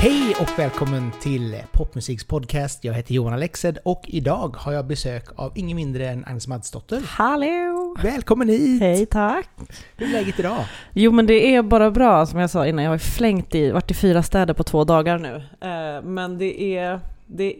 [0.00, 2.84] Hej och välkommen till Popmusiks podcast.
[2.84, 7.02] Jag heter Johan Alexed och idag har jag besök av ingen mindre än Agnes Madsdotter.
[7.06, 7.96] Hallå!
[8.02, 8.80] Välkommen hit!
[8.80, 9.48] Hej, tack!
[9.96, 10.64] Hur är läget idag?
[10.92, 12.84] Jo, men det är bara bra som jag sa innan.
[12.84, 15.34] Jag har flängt i, varit i fyra städer på två dagar nu.
[15.60, 17.54] Eh, men det är, det,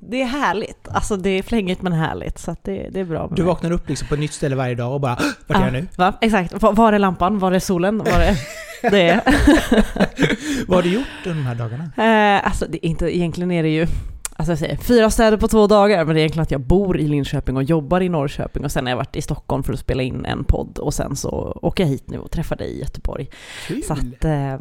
[0.00, 0.88] det är härligt.
[0.88, 2.38] Alltså det är flängigt men härligt.
[2.38, 4.92] Så det, det är bra Du vaknar upp liksom på ett nytt ställe varje dag
[4.94, 5.14] och bara
[5.46, 5.86] Vart är Ja, jag nu?
[5.96, 6.14] Va?
[6.20, 6.62] Exakt.
[6.62, 7.38] Va- Var är lampan?
[7.38, 7.98] Var är solen?
[7.98, 8.36] Var är...
[8.90, 9.20] det.
[10.68, 11.84] Vad har du gjort under de här dagarna?
[12.36, 13.86] Eh, alltså det är inte, egentligen är det ju
[14.36, 17.00] Alltså jag säger fyra städer på två dagar, men det är egentligen att jag bor
[17.00, 19.78] i Linköping och jobbar i Norrköping och sen har jag varit i Stockholm för att
[19.78, 22.80] spela in en podd och sen så åker jag hit nu och träffar dig i
[22.80, 23.28] Göteborg.
[23.66, 23.82] Kul!
[23.82, 24.58] Så att eh,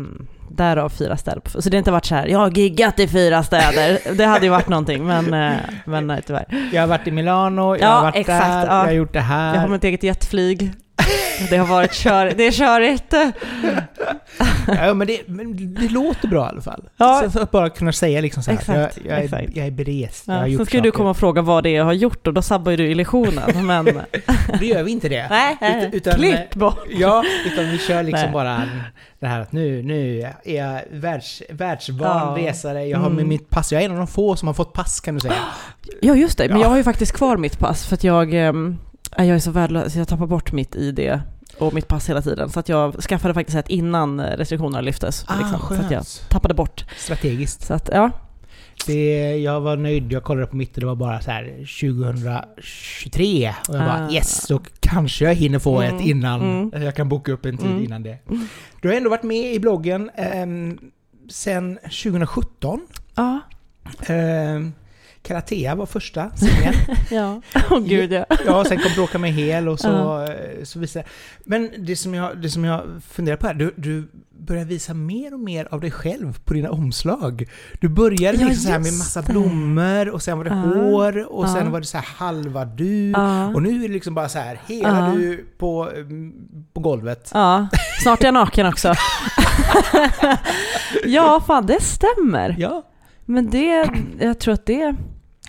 [0.52, 1.39] därav fyra städer.
[1.39, 3.99] på- Så det har inte varit så här, jag har giggat i fyra städer.
[4.17, 6.70] Det hade ju varit någonting, men, eh, men nej tyvärr.
[6.73, 8.77] Jag har varit i Milano, jag Ja, har varit exakt, där, ja.
[8.79, 9.67] jag har gjort det Jag har här.
[9.67, 10.71] mitt eget jetflyg.
[11.49, 13.13] Det har varit kör, det är körigt.
[14.68, 16.84] Ja, men, det, men det låter bra i alla fall.
[16.98, 17.24] Ja.
[17.34, 19.55] Så att bara kunna säga liksom så här, Exakt, jag, jag, är, exakt.
[19.55, 20.91] jag är berest, jag har Ja, gjort sen ska du saker.
[20.98, 23.66] komma och fråga vad det är jag har gjort och då sabbar ju du illusionen.
[23.68, 23.85] Men
[24.60, 25.27] Då gör vi inte det.
[25.30, 25.90] nej, Utan- nej.
[25.93, 26.80] utan- klipp bort.
[26.90, 28.32] Ja, utan vi kör liksom Nej.
[28.34, 28.62] bara
[29.20, 31.99] det här att nu, nu är jag världs, världsvan
[32.40, 32.48] Ja.
[32.48, 33.27] resare, jag har med Mm.
[33.30, 35.34] mitt pass, jag är en av de få som har fått pass kan du säga.
[36.02, 36.63] Ja just det, men Ja.
[36.63, 38.77] jag har ju faktiskt kvar mitt pass för att jag, ehm,
[39.17, 41.20] jag är så värdelös, jag tappar bort mitt ID
[41.57, 42.49] och mitt pass hela tiden.
[42.49, 45.26] Så att jag skaffade faktiskt ett innan restriktionerna lyftes.
[45.40, 46.85] liksom, så att jag tappade bort.
[46.98, 47.62] Strategiskt.
[47.65, 48.12] Så att ja,
[48.85, 51.43] Det, jag var nöjd, jag kollade på mitt och det var bara så här
[52.55, 53.53] 2023.
[53.70, 54.12] Och jag bara Ah.
[54.12, 56.41] yes, så kanske jag hinner få Mm, ett innan.
[56.70, 56.84] mm.
[56.84, 57.84] Jag kan boka upp en tid Mm.
[57.84, 58.18] innan det.
[58.81, 60.09] Du har ändå varit med i bloggen
[60.43, 60.79] um,
[61.29, 62.81] sen 2017.
[63.15, 63.40] ja,
[64.09, 64.73] Um,
[65.24, 66.75] Karatea var första singeln.
[67.12, 67.41] ja.
[67.72, 68.25] Åh gud ja.
[68.46, 71.06] Ja, sen kom Bråka mig hel och så, eh, så visade
[71.44, 74.08] Men det som jag, det som jag funderar på här, du, du
[74.40, 77.50] börjar visa mer och mer av dig själv på dina omslag.
[77.81, 80.56] Du började Ja, liksom så här med massa blommor och sen var det Ja.
[80.56, 81.72] hår och sen Ja.
[81.72, 83.14] var det så här halva du.
[83.56, 86.34] Och nu är det liksom bara så här, hela du på, mm,
[86.74, 87.31] på golvet.
[87.34, 87.68] ja,
[88.04, 88.94] snart är jag naken också.
[91.06, 92.56] ja, fan det stämmer.
[92.60, 92.84] Ja,
[93.26, 93.90] Men det,
[94.20, 94.96] jag tror att det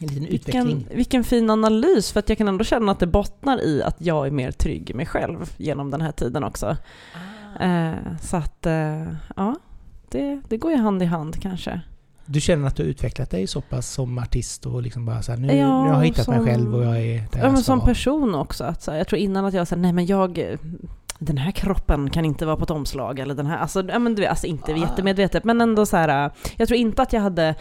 [0.03, 0.87] en liten Vilken, utveckling.
[0.97, 4.27] vilken fin analys, för att jag kan ändå känna att det bottnar i att jag
[4.27, 6.77] är mer trygg i mig själv genom den här tiden också.
[7.59, 7.65] Ah.
[7.65, 9.57] Eh, så att, eh, ja,
[10.11, 11.81] det, det går ju hand i hand kanske.
[12.27, 15.33] Du känner att du har utvecklat dig så pass som artist och liksom bara så
[15.33, 17.53] här, nu, Ja, nu har jag hittat mig som- själv och jag är där Ja,
[17.53, 17.87] men som vara.
[17.89, 18.65] person också.
[18.65, 20.57] Att, så här, jag tror innan att jag sa nej men jag,
[21.19, 24.15] den här kroppen kan inte vara på ett omslag eller den här, alltså, ja, men
[24.15, 24.77] du vet, alltså inte Ah.
[24.77, 27.55] jättemedvetet men ändå så här, jag tror inte att jag hade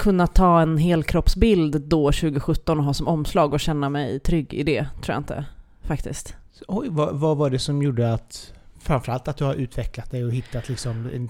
[0.00, 4.62] kunnat ta en helkroppsbild då 2017 och ha som omslag och känna mig trygg i
[4.62, 5.44] det, tror jag inte.
[5.82, 6.34] Faktiskt.
[6.68, 8.52] Oj, vad, vad var det som gjorde att...
[8.82, 11.28] Framförallt att du har utvecklat dig och hittat liksom en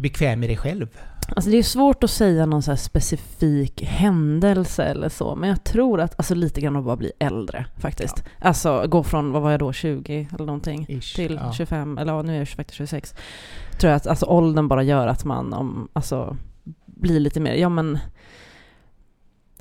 [0.00, 0.88] bekväm i dig själv.
[1.36, 6.00] Alltså det är svårt att säga någon så specifik händelse eller så, men jag tror
[6.00, 8.24] att, alltså lite grann att bara bli äldre faktiskt.
[8.40, 11.14] Alltså gå från, vad var jag då, 20 eller någonting, Ish.
[11.14, 11.52] till ja.
[11.52, 13.14] 25, eller ja, nu är jag faktiskt 26.
[13.80, 16.36] Tror jag att alltså åldern bara gör att man, om, alltså,
[16.96, 17.98] blir lite mer, ja men,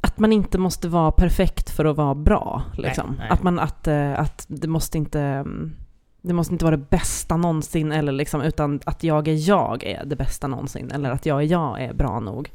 [0.01, 2.63] att man inte måste vara perfekt för att vara bra.
[2.77, 3.15] Liksom.
[3.19, 3.29] nej.
[3.29, 5.75] Att, man, att, eh, att det måste inte mm,
[6.21, 10.05] det måste inte vara det bästa någonsin, eller liksom, utan att jag är jag är
[10.05, 12.51] det bästa någonsin, eller att jag är jag är bra nog.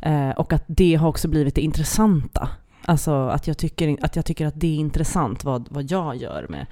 [0.00, 2.48] Eh, och att det har också blivit det intressanta.
[2.84, 6.46] Alltså att jag tycker att, jag tycker att det är intressant vad, vad jag gör
[6.48, 6.66] med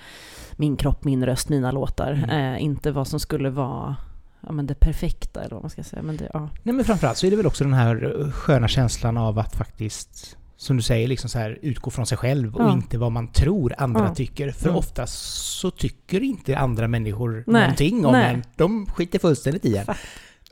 [0.56, 2.12] min kropp, min röst, mina låtar.
[2.12, 2.54] Mm.
[2.54, 3.96] Eh, inte vad som skulle vara
[4.46, 6.02] ja, men det perfekta, eller vad man ska säga.
[6.02, 6.48] Men det, ja.
[6.62, 10.36] Nej men framförallt så är det väl också den här sköna känslan av att faktiskt,
[10.56, 12.72] som du säger, liksom så här, utgå från sig själv och Ja.
[12.72, 14.14] inte vad man tror andra Ja.
[14.14, 14.50] tycker.
[14.50, 14.78] För Mm.
[14.78, 15.14] oftast
[15.60, 17.60] så tycker inte andra människor Nej.
[17.62, 18.34] någonting om Nej.
[18.34, 18.42] en.
[18.56, 19.86] De skiter fullständigt i en.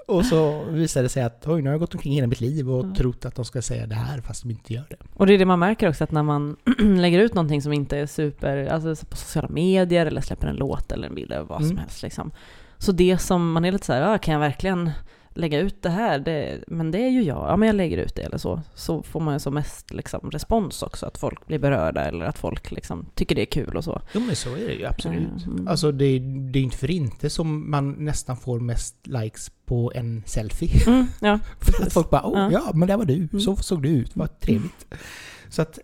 [0.09, 2.71] Och så visar det sig att oj, nu har jag gått omkring hela mitt liv
[2.71, 2.95] och Ja.
[2.95, 4.97] trott att de ska säga det här fast de inte gör det.
[5.15, 7.99] Och det är det man märker också, att när man lägger ut någonting som inte
[7.99, 11.59] är super, alltså på sociala medier eller släpper en låt eller en bild eller vad
[11.61, 11.79] som Mm.
[11.79, 12.31] helst liksom.
[12.79, 14.91] Så det som man är lite så här, ah, kan jag verkligen
[15.35, 16.19] lägga ut det här?
[16.19, 18.63] Det, men det är ju jag, ja men jag lägger ut det eller så.
[18.75, 22.39] Så får man ju som mest liksom respons också, att folk blir berörda eller att
[22.39, 24.03] folk liksom tycker det är kul och så.
[24.13, 25.47] Jo men så är det ju absolut.
[25.47, 25.69] Mm.
[25.69, 26.19] Alltså det,
[26.53, 30.83] det är inte för inte som man nästan får mest likes på en selfie.
[30.87, 32.51] Mm, ja, För att folk bara oh, Ja.
[32.53, 32.71] ja.
[32.75, 33.57] men där var du, så Mm.
[33.57, 34.95] såg du ut, vad trevligt.
[35.49, 35.79] Så att,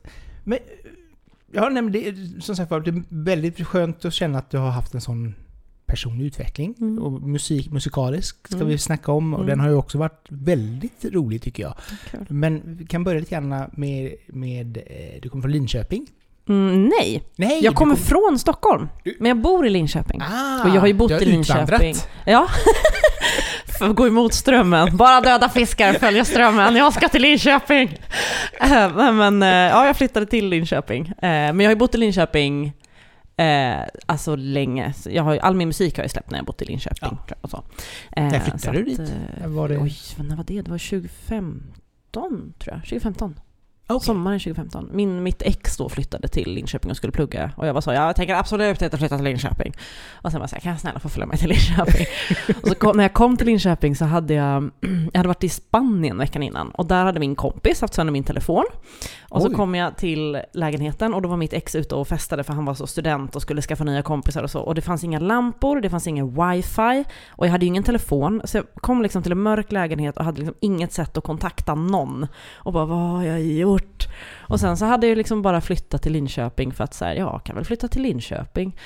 [0.45, 0.59] men,
[1.53, 4.51] ja nej, men det är som sagt var, det är väldigt skönt att känna att
[4.51, 5.35] du har haft en sån
[5.95, 6.75] personlig utveckling.
[6.81, 6.99] Mm.
[7.03, 8.69] Och musik, musikalisk ska Mm.
[8.69, 9.49] vi snacka om och Mm.
[9.51, 11.75] den har ju också varit väldigt rolig tycker jag.
[12.11, 12.27] Kul.
[12.29, 16.07] Men vi kan börja lite grann med, med eh, du kommer från Linköping.
[16.49, 17.65] Mm, nej, Nej!
[17.65, 20.21] jag kommer kom- från Stockholm, Du- men jag bor i Linköping.
[20.23, 21.65] Ah, Och jag har ju bott har i Linköping.
[21.91, 22.09] utvandrat.
[22.27, 22.47] Ja.
[23.79, 24.97] För att gå emot strömmen.
[24.97, 26.77] Bara döda fiskar följer strömmen.
[26.77, 27.99] Jag ska till Linköping.
[28.61, 31.13] Eh, Men, eh, ja, jag flyttade till Linköping.
[31.21, 32.73] Men jag har ju bott i Linköping
[33.37, 33.77] eh,
[34.07, 34.93] alltså länge.
[35.07, 37.19] Jag har, all min musik har jag släppt när jag bott i Linköping.
[37.29, 37.35] Ja.
[37.41, 37.57] Och så.
[38.17, 39.01] Eh, När flyttade så du dit?
[39.43, 39.79] eh, Var det...
[39.79, 40.63] Oj, när var det?
[40.63, 42.81] Det var 2015 tror jag.
[42.83, 43.35] 2015.
[43.87, 44.07] Okej.
[44.07, 44.89] Sommaren 2015.
[44.93, 47.53] Min, mitt ex då flyttade till Linköping och skulle plugga.
[47.57, 49.73] Och jag var så, jag tänker absolut inte flytta till Linköping.
[50.13, 52.07] Och sen var jag så här, kan jag snälla få följa med till Linköping?
[52.63, 54.71] och så kom, när jag kom till Linköping så hade jag,
[55.13, 56.71] jag hade varit i Spanien veckan innan.
[56.71, 58.65] Och där hade min kompis haft sönder min telefon.
[59.35, 59.55] Och så Oj.
[59.55, 62.75] kom jag till lägenheten och då var mitt ex ute och festade för han var
[62.75, 64.61] så student och skulle skaffa nya kompisar och så.
[64.61, 68.43] Och det fanns inga lampor, det fanns ingen wifi och jag hade ju ingen telefon.
[68.45, 71.75] Så jag kom liksom till en mörk lägenhet och hade liksom inget sätt att kontakta
[71.75, 72.27] någon.
[72.55, 74.07] Och bara, vad har jag gjort?
[74.49, 77.57] Och sen så hade jag liksom bara flyttat till Linköping för att säga, ja, kan
[77.57, 78.77] väl flytta till Linköping.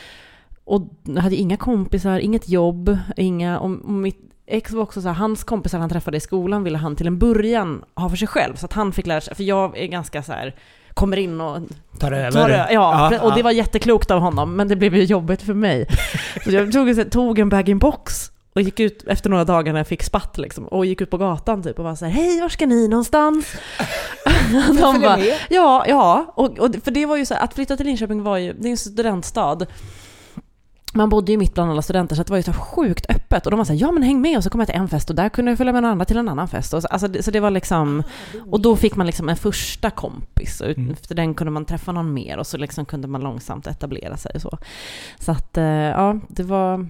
[0.69, 0.83] Och
[1.19, 5.79] hade inga kompisar, inget jobb, inga, och mitt ex var också så här, hans kompisar
[5.79, 8.73] han träffade i skolan ville han till en början ha för sig själv, så att
[8.73, 10.55] han fick lära sig, för jag är ganska så här
[10.95, 11.59] kommer in och
[11.99, 12.31] Tar över.
[12.31, 12.49] tar.
[12.49, 15.87] Ja, Ja, och det var jätteklokt av honom, men det blev ju jobbigt för mig.
[16.45, 20.03] Så jag tog, tog en bag-in-box och gick ut efter några dagar när jag fick
[20.03, 22.67] spatt liksom, och gick ut på gatan typ och var så här, hej var ska
[22.67, 23.47] ni någonstans?
[24.81, 25.19] De bara,
[25.49, 28.37] ja, ja, och, och för det var ju så här, att flytta till Linköping var
[28.37, 29.67] ju, det är en studentstad.
[30.95, 33.51] Man bodde ju mitt bland alla studenter så det var ju så sjukt öppet och
[33.51, 35.11] de var så här, ja men häng med och så kom jag till en fest
[35.11, 36.75] och där kunde jag följa med någon annan till en annan fest.
[36.75, 38.03] Och så, alltså, så det var liksom,
[38.51, 40.91] och då fick man liksom en första kompis och Mm.
[40.91, 44.33] efter den kunde man träffa någon mer och så liksom kunde man långsamt etablera sig
[44.35, 44.59] och så.
[45.19, 46.87] Så att eh, ja, det var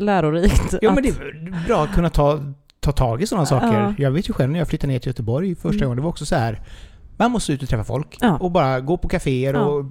[0.00, 0.74] lärorikt.
[0.74, 2.40] Att, men det är bra att kunna ta,
[2.80, 3.80] ta tag i sådana saker.
[3.80, 3.94] Ja.
[3.98, 5.80] Jag vet ju själv när jag flyttade ner till Göteborg första Mm.
[5.84, 6.62] gången, det var också så här.
[7.16, 8.18] Man måste ut och träffa folk.
[8.20, 8.36] Ja.
[8.40, 9.60] Och bara gå på kaféer Ja.
[9.60, 9.84] och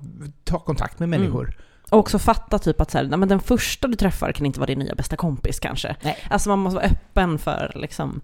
[0.44, 1.56] ta kontakt med människor.
[1.94, 4.68] Och också fatta typ att så här, men den första du träffar kan inte vara
[4.68, 5.96] din nya bästa kompis kanske.
[6.02, 6.18] Nej.
[6.30, 8.22] Alltså man måste vara öppen för liksom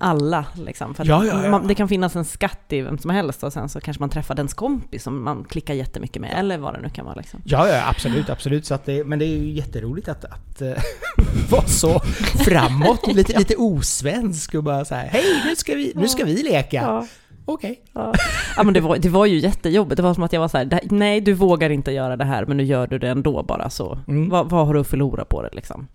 [0.00, 0.44] alla.
[0.54, 1.50] Liksom, för Ja, ja, ja.
[1.50, 4.10] Man, det kan finnas en skatt i vem som helst och sen så kanske man
[4.10, 7.14] träffar dens kompis som man klickar jättemycket med, eller vad det nu kan vara.
[7.14, 7.42] Liksom.
[7.44, 8.66] Ja, ja absolut, absolut.
[8.66, 10.72] Så det, men det är ju jätteroligt att, att eh,
[11.50, 12.00] vara så
[12.44, 16.42] framåt, lite, lite osvensk och bara så här, hej nu ska vi, nu ska vi
[16.42, 17.06] leka.
[17.48, 17.54] Ja.
[17.54, 17.80] Okej.
[17.92, 18.12] Ja.
[18.56, 19.96] ja men det var, det var ju jättejobbigt.
[19.96, 22.24] Det var som att jag var så här, "Det- nej du vågar inte göra det
[22.24, 23.98] här men nu gör du det ändå bara så.
[24.08, 24.28] Mm.
[24.28, 25.88] Vad, vad har du att förlora på det liksom?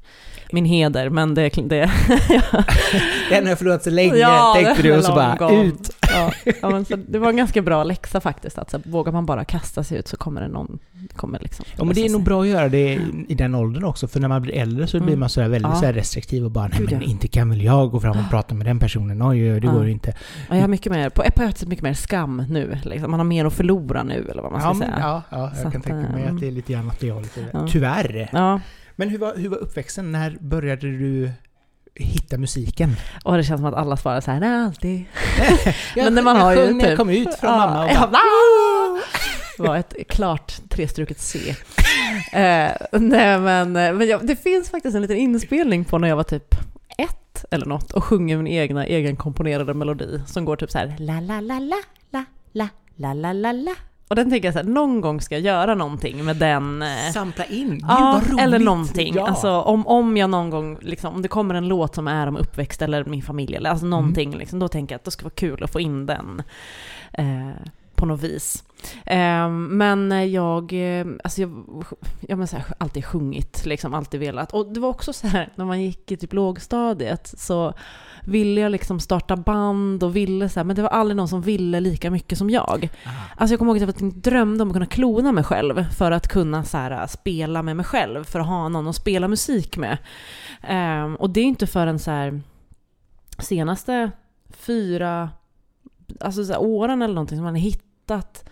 [0.51, 1.49] Min heder, men det...
[1.49, 1.89] det
[3.29, 5.61] Den har jag förlorat så länge, Ja, tänkte det du, och så bara gång.
[5.65, 5.89] ut.
[6.13, 6.31] Ja,
[6.61, 8.57] ja, men så det var en ganska bra läxa faktiskt.
[8.57, 10.79] Att så, här, vågar man bara kasta sig ut så kommer det någon...
[11.15, 14.07] Kommer liksom Ja men det är nog bra att göra det i den åldern också,
[14.07, 15.19] för när man blir äldre så blir Mm.
[15.19, 15.75] man så väldigt Ja.
[15.75, 18.65] så restriktiv och bara nej men inte kan väl jag gå fram och prata med
[18.67, 19.73] den personen, oj oj, det Ja.
[19.73, 20.13] går inte.
[20.49, 22.77] Ja, jag har mycket mer, på ett sätt mycket mer skam nu.
[22.83, 23.11] Liksom.
[23.11, 24.99] Man har mer att förlora nu, eller vad man ska Ja, men, säga.
[24.99, 26.99] ja, ja, jag Så kan att, tänka mig ehm, att det är lite grann åt
[26.99, 27.37] det hållet.
[27.67, 28.29] Tyvärr.
[28.33, 28.59] Ja,
[28.95, 30.11] Men hur var, hur var uppväxten?
[30.11, 31.31] När började du
[31.95, 32.95] hitta musiken?
[33.23, 35.05] och det känns som att alla svarar så här, nej alltid.
[35.95, 37.91] Jag, Men när man jag har ju när jag typ- kom ut från mamma och
[37.91, 38.21] ja, bara,
[39.57, 41.55] Det var ett klart trestruket C.
[42.33, 46.23] Eh, nej men, men jag, det finns faktiskt en liten inspelning på när jag var
[46.23, 46.55] typ
[46.97, 51.19] ett eller något och sjunger min egna egenkomponerade melodi som går typ så här la
[51.19, 53.75] la la la la la la la la la
[54.13, 57.11] och den tänker jag så här, någon gång ska jag göra någonting med den eh,
[57.13, 57.69] sampla in.
[57.69, 58.39] Gud Ja, vad roligt.
[58.45, 59.15] eller någonting.
[59.15, 59.27] Ja.
[59.27, 62.37] Alltså, om, om jag någon gång, liksom, om det kommer en låt som är om
[62.37, 65.33] uppväxt eller min familj, eller alltså någonting, liksom, då tänker jag att det ska vara
[65.35, 66.43] kul att få in den
[67.13, 67.49] eh,
[67.95, 68.63] på något vis.
[69.05, 71.65] Eh, men jag, eh, alltså jag,
[72.21, 74.53] jag men så här, alltid sjungit, liksom, alltid velat.
[74.53, 77.73] Och det var också så här, när man gick i typ lågstadiet så
[78.25, 81.41] ville jag liksom starta band och ville så här, men det var aldrig någon som
[81.41, 82.89] ville lika mycket som jag.
[83.37, 86.27] Alltså jag kommer ihåg att jag drömde om att kunna klona mig själv för att
[86.27, 89.97] kunna så här, spela med mig själv, för att ha någon att spela musik med.
[90.61, 92.41] Ehm, och det är inte förrän så här,
[93.39, 94.11] senaste
[94.49, 95.29] fyra
[96.19, 98.49] alltså så här, åren eller någonting som man har hittat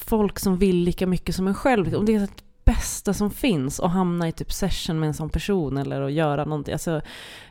[0.00, 1.94] folk som vill lika mycket som en själv.
[1.94, 2.28] Och det är det
[2.64, 6.44] bästa som finns att hamna i typ session med en sån person eller att göra
[6.44, 6.72] någonting.
[6.72, 7.00] Alltså,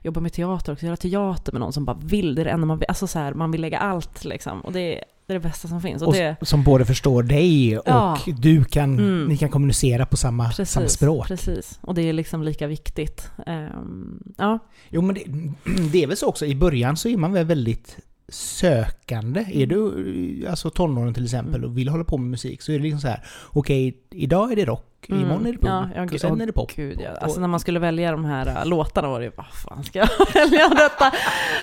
[0.04, 2.36] jobba med teater också, göra teater med någon som bara vill.
[2.36, 2.86] Det är det enda man vill.
[2.88, 4.62] Alltså så här, man vill lägga allt liksom.
[4.62, 6.02] Och det är det, är det bästa som finns.
[6.02, 8.18] Och Och det, som både förstår dig och Ja.
[8.26, 9.26] du kan, Mm.
[9.26, 11.28] ni kan kommunicera på samma, precis, samma språk.
[11.28, 13.32] Precis, och det är liksom lika viktigt.
[13.48, 15.24] Ehm, ja, Jo men det,
[15.92, 17.98] det är väl så också, i början så är man väl väldigt
[18.32, 19.46] sökande.
[19.54, 22.84] Är du alltså tonåren till exempel och vill hålla på med musik så är det
[22.84, 23.24] liksom så här.
[23.54, 25.92] Okej, idag är det rock, imorgon är det punk Mm.
[25.96, 26.72] Ja, och sen är det pop.
[26.76, 27.10] Gud, ja.
[27.22, 30.00] Alltså när man skulle välja de här äh, låtarna var det ju, vad fan ska
[30.00, 31.12] jag välja detta?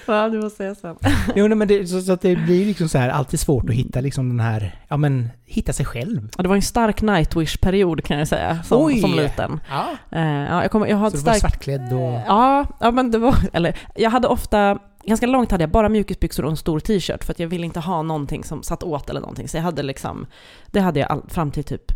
[0.07, 0.97] Ja, du får säga sen.
[1.35, 3.75] Jo, nej, men det, så, så att det blir liksom så här alltid svårt att
[3.75, 6.29] hitta liksom den här, ja men hitta sig själv.
[6.37, 9.01] Ja, det var en stark Nightwish-period kan jag säga, som, Oj!
[9.01, 9.61] som liten.
[9.71, 9.87] Ja.
[10.11, 11.41] Eh, ja, jag, kommer, jag har Så du var starkt...
[11.41, 12.21] svartklädd och...
[12.27, 13.35] Ja, ja, men det var...
[13.53, 14.79] Eller, jag hade ofta...
[15.07, 17.81] Ganska långt hade jag bara mjukisbyxor och en stor t-shirt för att jag ville inte
[17.81, 19.49] ha någonting som satt åt eller någonting.
[19.49, 20.27] Så jag hade liksom...
[20.67, 21.93] Det hade jag all, fram till typ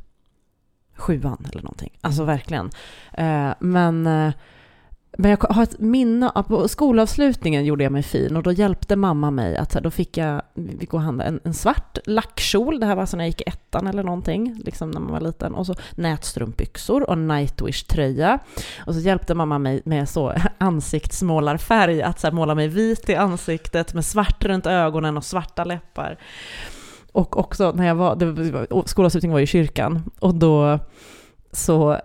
[0.97, 1.99] sjuan eller någonting.
[2.00, 2.71] Alltså verkligen.
[3.12, 4.07] Eh, men...
[4.07, 4.33] Eh,
[5.21, 8.97] men jag har ett minne, av- på skolavslutningen gjorde jag mig fin och då hjälpte
[8.97, 12.87] mamma mig att då fick jag, vi gå och handla en, en svart lackkjol, det
[12.87, 15.55] här var alltså när jag gick i ettan eller någonting, liksom när man var liten,
[15.55, 18.39] och så nätstrumpbyxor och Nightwish-tröja.
[18.87, 23.15] Och så hjälpte mamma mig med så ansiktsmålarfärg, att så här, måla mig vit i
[23.15, 26.19] ansiktet med svart runt ögonen och svarta läppar.
[27.12, 30.79] Och också när jag var, det var skolavslutningen var ju i kyrkan, och då
[31.53, 31.97] så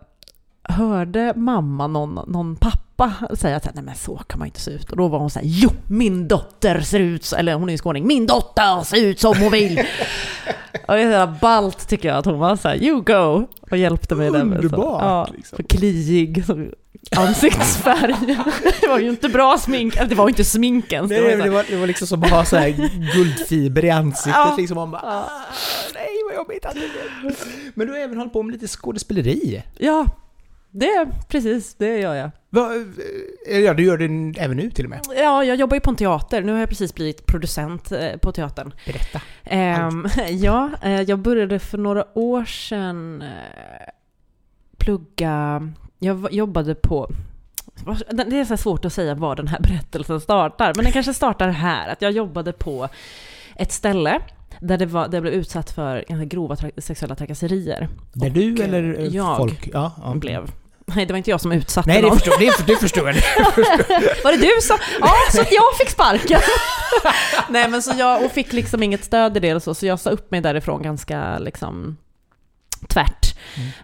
[0.63, 2.85] hörde mamma någon, någon pappa
[3.33, 4.91] säga att nej men så kan man inte se ut.
[4.91, 7.73] Och då var hon så här, jo min dotter ser ut så, eller hon är
[7.73, 9.79] ju skåning, min dotter ser ut som hon vill.
[10.87, 13.77] och det är så ballt tycker jag att hon var så här, you go, och
[13.77, 15.63] hjälpte mig där med så, Underbart, ja, liksom.
[15.63, 16.43] kliig
[17.17, 18.15] ansiktsfärg.
[18.81, 21.05] det var ju inte bra smink, eller det var ju inte sminken.
[21.05, 22.57] Nej, det var det, så här, var, det var liksom som att ha så
[23.13, 24.55] guldfiber i ansiktet Ja.
[24.57, 24.75] liksom.
[24.75, 25.09] Man bara, Ja.
[25.09, 25.41] ah,
[25.93, 26.65] nej vad jobbigt.
[27.73, 29.63] Men du har även hållit på med lite skådespeleri.
[29.77, 30.05] ja,
[30.79, 32.32] det, precis, det gör jag.
[32.50, 32.72] Va,
[33.48, 35.00] eh, ja, du gör det även nu till och med.
[35.17, 36.41] Ja, jag jobbar ju på en teater.
[36.41, 38.74] Nu har jag precis blivit producent eh, på teatern.
[38.86, 39.22] Berätta.
[39.44, 43.24] Ehm, ja, eh, jag började för några år sedan
[44.77, 45.70] plugga...
[46.00, 47.10] Jag jobbade på...
[48.27, 51.50] Det är så svårt att säga var den här berättelsen startar, men den kanske startar
[51.50, 51.89] här.
[51.89, 52.89] Att jag jobbade på
[53.55, 54.22] ett ställe
[54.60, 57.89] där, det var, där jag blev utsatt för ganska grova tra- sexuella trakasserier.
[58.13, 59.70] Där du eller jag folk?
[59.74, 60.15] Ja, ja.
[60.15, 60.51] Blev.
[60.86, 62.20] Nej, det var inte jag som utsatte Nej, någon.
[62.20, 63.15] förstår, det, det förstår jag.
[64.24, 64.77] Var det du som...
[65.00, 66.39] Ja, så att jag fick sparken.
[67.50, 70.00] Nej men så jag, och fick liksom inget stöd i det och så, så jag
[70.00, 71.98] sa upp mig därifrån ganska liksom
[72.88, 73.36] tvärt.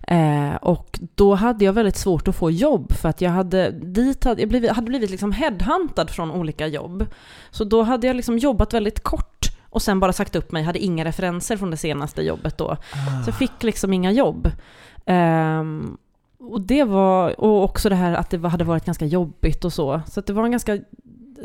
[0.07, 4.23] Eh, och då hade jag väldigt svårt att få jobb för att jag hade, dit
[4.23, 7.05] hade, jag blivit, hade blivit liksom headhuntad från olika jobb.
[7.51, 10.79] Så då hade jag liksom jobbat väldigt kort och sen bara sagt upp mig, hade
[10.79, 12.77] inga referenser från det senaste jobbet då.
[13.23, 14.51] Så jag fick liksom inga jobb.
[15.05, 15.97] Ehm,
[16.41, 20.01] och det var, och också det här att det hade varit ganska jobbigt och så.
[20.07, 20.79] Så det var en ganska,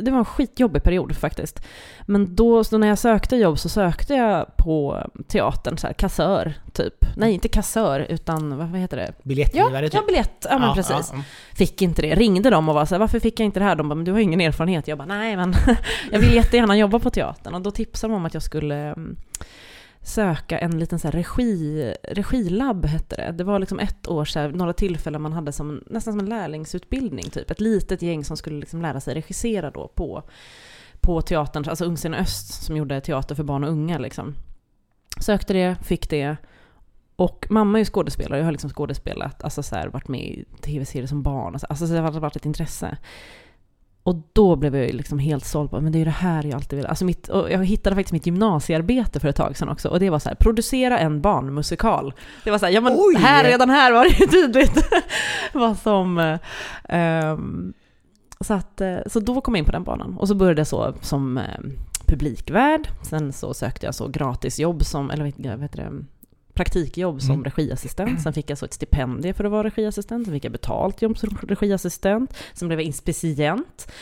[0.01, 1.67] det var en skitjobbig period faktiskt.
[2.07, 6.95] Men då, när jag sökte jobb så sökte jag på teatern, så här, kassör typ.
[7.17, 9.07] Nej, inte kassör, utan vad, heter det?
[9.07, 9.95] Ja, Biljettgivare typ.
[9.95, 10.47] ja, biljett.
[10.51, 11.13] Ja, men precis.
[11.13, 11.23] ja.
[11.55, 12.15] Fick inte det.
[12.15, 13.77] Ringde dem och var så här, varför fick jag inte det här?
[13.77, 14.89] De bara, men du har ingen erfarenhet.
[14.89, 15.55] Jag bara, nej men
[16.13, 17.55] jag vill jättegärna jobba på teatern.
[17.55, 19.17] Och då tipsade de om att jag skulle mm,
[20.07, 23.33] söka en liten så här regi, regilabb hette det.
[23.33, 26.29] Det var liksom ett år så här, några tillfällen man hade som nästan som en
[26.29, 27.51] lärlingsutbildning typ.
[27.51, 30.23] Ett litet gäng som skulle liksom lära sig regissera då på,
[31.01, 34.35] på teatern, alltså Ungscen Öst som gjorde teater för barn och unga liksom.
[35.21, 36.37] Sökte det, fick det.
[37.17, 40.45] Och mamma är ju skådespelare, jag har liksom skådespelat, alltså så här, varit med i
[40.61, 41.55] tv-serier som barn.
[41.55, 42.97] alltså, Alltså så det har varit ett intresse.
[44.07, 46.55] Och då blev jag liksom helt såld på, men det är ju det här jag
[46.55, 46.87] alltid vill.
[46.87, 49.89] Alltså mitt, jag hittade faktiskt mitt gymnasiearbete för ett tag sedan också.
[49.89, 52.15] Och det var så här, producera en barnmusikal.
[52.45, 53.17] Det var så här, ja men Oj!
[53.17, 54.89] här, redan här var det ju tydligt
[55.53, 56.39] vad som...
[56.89, 57.73] ehm,
[58.41, 60.17] så, att, eh, så då kom jag in på den banan.
[60.19, 61.61] Och så började jag så som eh,
[62.07, 62.89] publikvärd.
[63.03, 65.23] Sen så sökte jag så gratisjobb som, eller
[65.57, 66.05] vad heter det,
[66.57, 67.45] praktikjobb som Mm.
[67.45, 68.23] regiassistent.
[68.23, 70.25] Sen fick jag så ett stipendium för att vara regiassistent.
[70.25, 72.35] Sen fick jag betalt jobb som regiassistent.
[72.55, 73.93] Sen blev jag inspicient.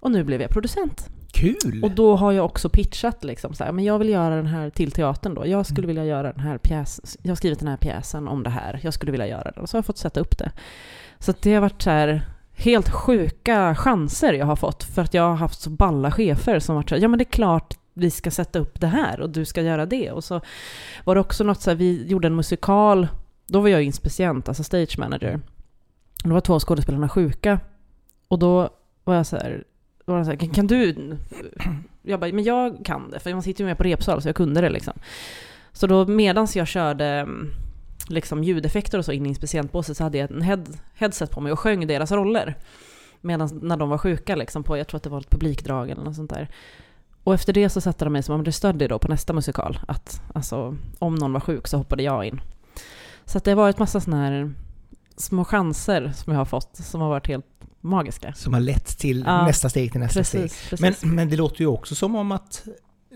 [0.00, 1.08] Och nu blev jag producent.
[1.32, 1.84] Kul!
[1.84, 4.70] Och då har jag också pitchat liksom så här, men jag vill göra den här
[4.70, 5.46] till teatern då.
[5.46, 8.50] Jag skulle vilja göra den här pjäsen, jag har skrivit den här pjäsen om det
[8.50, 8.80] här.
[8.82, 9.62] Jag skulle vilja göra den.
[9.62, 10.52] Och så har jag fått sätta upp det.
[11.18, 12.22] Så det har varit så här
[12.54, 16.74] helt sjuka chanser jag har fått för att jag har haft så balla chefer som
[16.76, 19.30] varit så här, ja men det är klart vi ska sätta upp det här och
[19.30, 20.10] du ska göra det.
[20.10, 20.40] Och så
[21.04, 23.08] var det också något så här, vi gjorde en musikal,
[23.46, 25.40] då var jag inspicient, alltså stage manager.
[26.22, 27.60] Och då var två av skådespelarna sjuka.
[28.28, 28.70] Och då
[29.04, 29.64] var jag så här,
[30.04, 31.16] var så här kan, kan du...
[32.02, 34.36] Jag bara, men jag kan det, för man sitter ju med på repsal så jag
[34.36, 34.94] kunde det liksom.
[35.72, 37.50] Så då medans jag körde mm,
[38.08, 41.52] liksom ljudeffekter och så in i inspicientbåset så hade jag en head, headset på mig
[41.52, 42.54] och sjöng deras roller.
[43.20, 46.02] Medan när de var sjuka liksom på, jag tror att det var ett publikdrag eller
[46.02, 46.48] något sånt där.
[47.26, 49.78] Och efter det så satte de mig som understudy då på nästa musikal.
[49.88, 52.40] Att alltså, om någon var sjuk så hoppade jag in.
[53.24, 54.54] Så det har varit massa sådana här
[55.16, 57.46] små chanser som jag har fått som har varit helt
[57.80, 58.32] magiska.
[58.32, 60.42] Som har lett till Ja, nästa steg till nästa steg.
[60.42, 61.02] Precis, precis.
[61.02, 62.64] Men, men det låter ju också som om att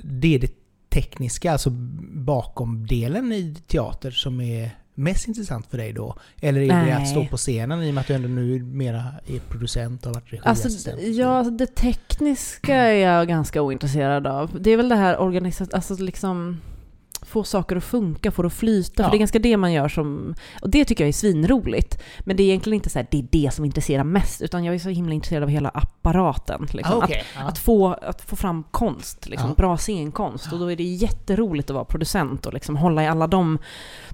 [0.03, 0.55] det är det
[0.89, 1.71] tekniska, alltså
[2.13, 6.17] bakom delen i teater som är mest intressant för dig då?
[6.41, 6.93] Eller är det Nej.
[6.93, 10.15] att stå på scenen i och med att du ändå nu mera är producent och
[10.15, 11.17] har varit Alltså, regiassistent?
[11.17, 14.51] ja, alltså, det tekniska är jag ganska ointresserad av.
[14.61, 16.61] Det är väl det här organisationen, alltså liksom
[17.31, 19.03] få saker att funka, få det att flyta.
[19.03, 19.05] Ja.
[19.05, 20.35] För det är ganska det man gör som...
[20.63, 22.03] Och det tycker jag är svinroligt.
[22.21, 24.75] Men det är egentligen inte så här, det är det som intresserar mest, utan jag
[24.75, 26.67] är så himla intresserad av hela apparaten.
[26.73, 26.95] Liksom.
[26.95, 27.21] ah, okej.
[27.21, 27.49] Att, ja.
[27.49, 29.55] att, få, att få fram konst, liksom, Ja.
[29.55, 30.53] bra scenkonst.
[30.53, 33.59] Och då är det jätteroligt att vara producent och liksom hålla i alla de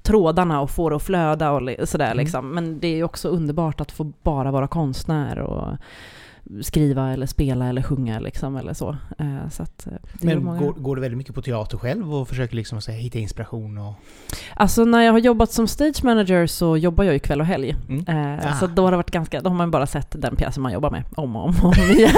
[0.02, 2.06] trådarna och få det att flöda och sådär.
[2.06, 2.16] Mm.
[2.16, 2.48] Liksom.
[2.50, 5.76] Men det är också underbart att få bara vara konstnär och
[6.62, 8.96] skriva eller spela eller sjunga liksom, eller så.
[9.18, 10.58] Eh, så att, eh, Men många.
[10.58, 13.78] går, går du väldigt mycket på teater själv och försöker liksom så här, hitta inspiration
[13.78, 13.94] och...
[14.54, 17.76] Alltså när jag har jobbat som stage manager så jobbar jag ju kväll och helg.
[17.88, 18.04] Mm.
[18.08, 18.52] Eh, Ah.
[18.60, 20.90] Så då har det varit ganska, då har man bara sett den pjäsen man jobbar
[20.90, 22.12] med om och om, och om igen.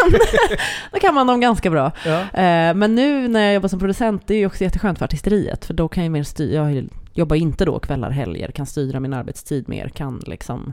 [0.92, 1.92] då kan man dem ganska bra.
[2.06, 2.20] Ja.
[2.20, 5.64] Eh, Men nu när jag jobbar som producent, det är ju också jätteskönt för artisteriet,
[5.64, 9.12] för då kan jag mer styra, jag jobbar inte då kvällar, helger, kan styra min
[9.14, 10.72] arbetstid mer, kan liksom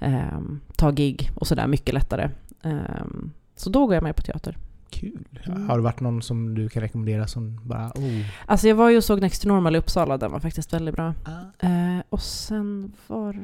[0.00, 2.30] ehm, ta gig och sådär mycket lättare.
[2.62, 4.56] Ehm, så då går jag med på teater.
[4.90, 5.28] Kul.
[5.46, 5.68] Mm.
[5.68, 7.86] Har det varit någon som du kan rekommendera som bara...
[7.94, 8.24] Oh.
[8.46, 10.94] Alltså jag var ju och såg Next to Normal i Uppsala, den var faktiskt väldigt
[10.94, 11.14] bra.
[11.24, 11.66] Ah.
[11.66, 13.34] Eh, och sen var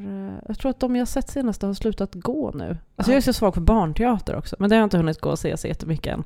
[0.47, 2.77] Jag tror att de jag sett senast har slutat gå nu.
[2.95, 3.13] Alltså Ah.
[3.13, 5.39] jag är så svag för barnteater också, men det har jag inte hunnit gå och
[5.39, 6.23] se så jättemycket än.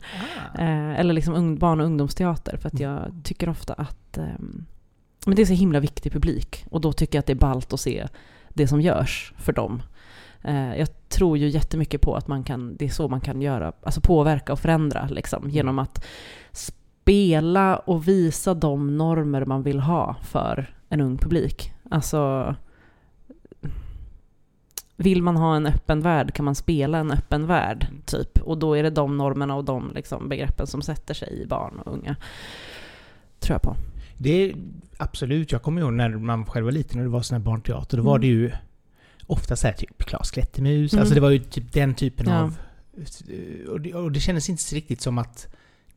[0.55, 0.61] Ah.
[0.61, 3.21] Eh, eller liksom barn och ungdomsteater, för att jag Mm.
[3.23, 4.65] tycker ofta att ehm,
[5.25, 6.65] men det är så himla viktig publik.
[6.69, 8.07] Och då tycker jag att det är ballt att se
[8.49, 9.81] det som görs för dem.
[10.43, 13.73] Eh, jag tror ju jättemycket på att man kan, det är så man kan göra,
[13.83, 16.05] alltså påverka och förändra liksom, genom att
[16.51, 21.73] spela och visa de normer man vill ha för en ung publik.
[21.89, 22.55] Alltså,
[24.95, 28.01] vill man ha en öppen värld kan man spela en öppen värld, Mm.
[28.05, 28.37] typ.
[28.41, 31.79] Och då är det de normerna och de liksom, begreppen som sätter sig i barn
[31.79, 32.15] och unga.
[33.39, 33.75] Tror jag på.
[34.17, 34.55] Det är
[34.97, 37.97] absolut, jag kommer ihåg när man själv var liten och det var sån här barnteater,
[37.97, 38.21] då var Mm.
[38.21, 38.51] det ju
[39.31, 41.01] ofta så här typ Klas Klättermus, Mm.
[41.01, 42.39] alltså det var ju typ den typen Ja.
[42.41, 42.57] av...
[43.69, 45.47] Och det, och det kändes inte riktigt som att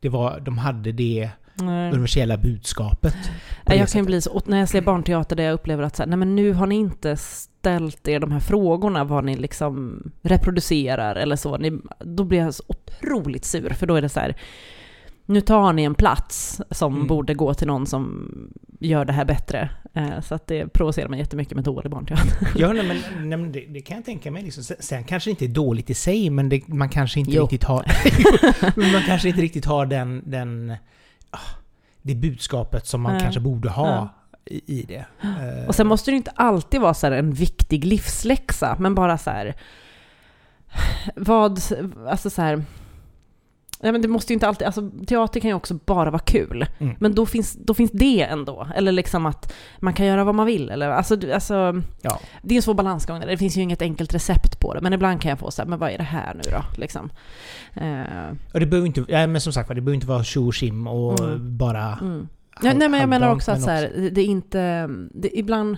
[0.01, 1.93] det var, de hade det Nej.
[1.93, 3.17] universella budskapet.
[3.25, 3.31] Nej,
[3.67, 4.07] jag kan ju sättet.
[4.07, 6.53] bli så, när jag ser barnteater där jag upplever att så här, nej men nu
[6.53, 11.79] har ni inte ställt er de här frågorna vad ni liksom reproducerar eller så, ni,
[12.01, 14.37] då blir jag så otroligt sur för då är det så här,
[15.27, 17.07] nu tar ni en plats som Mm.
[17.07, 18.29] borde gå till någon som
[18.81, 19.71] gör det här bättre.
[19.95, 22.49] Eh, så att det provocerar mig jättemycket med dålig barnteater.
[22.57, 22.97] Ja, nej, men,
[23.29, 24.43] nej, men det, det kan jag tänka mig.
[24.43, 24.65] Liksom.
[24.81, 27.43] Sen, kanske det inte är dåligt i sig, men det, man kanske inte Jo.
[27.43, 27.85] riktigt har...
[28.93, 30.23] man kanske inte riktigt har den...
[30.27, 30.75] den
[31.31, 31.39] ah,
[32.03, 33.23] det budskapet som man Nej.
[33.23, 34.09] kanske borde ha Ja.
[34.45, 35.05] i, i det.
[35.23, 39.31] Eh, Och sen måste det inte alltid vara så en viktig livsläxa, men bara så
[39.31, 39.55] här...
[41.17, 41.61] Vad,
[42.09, 42.65] alltså så här...
[43.85, 46.67] Ja, men det måste ju inte alltid, alltså teater kan ju också bara vara kul.
[46.79, 46.95] Mm.
[47.01, 48.69] Men då finns, då finns det ändå.
[48.77, 50.71] Eller liksom att man kan göra vad man vill.
[50.71, 52.21] Eller, alltså, alltså, Ja.
[52.43, 53.21] det är en svår balansgång.
[53.21, 54.81] Det finns ju inget enkelt recept på det.
[54.81, 56.81] Men ibland kan jag få så här, men vad är det här nu då?
[56.81, 57.11] Liksom.
[57.75, 59.05] Eh, Och det behöver inte...
[59.09, 61.57] Ja, men som sagt det behöver inte vara tjo och och Mm.
[61.59, 61.99] bara...
[62.01, 62.29] mm.
[62.63, 64.89] Ja, nej, men jag menar också att så här, det är inte...
[65.15, 65.77] Det, ibland,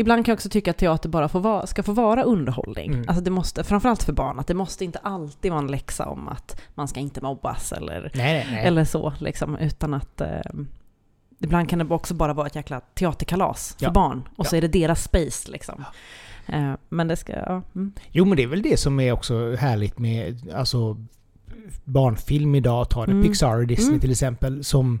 [0.00, 2.92] ibland kan jag också tycka att teater bara får vara, ska få vara underhållning.
[2.92, 3.04] Mm.
[3.08, 6.28] Alltså det måste, framförallt för barn, att det måste inte alltid vara en läxa om
[6.28, 10.20] att man ska inte mobbas eller, Nej, nej, eller så, liksom, utan att...
[10.20, 10.28] Eh,
[11.40, 13.90] ibland kan det också bara vara ett jäkla teaterkalas för Ja.
[13.92, 14.58] barn, och så Ja.
[14.58, 15.84] är det deras space liksom.
[16.46, 17.32] Eh, men det ska...
[17.32, 17.92] Ja, mm.
[18.10, 20.96] Jo, men det är väl det som är också härligt med alltså,
[21.84, 22.90] barnfilm idag.
[22.90, 23.24] Ta det Mm.
[23.26, 24.00] Pixar och Disney Mm.
[24.00, 24.64] till exempel.
[24.64, 25.00] Som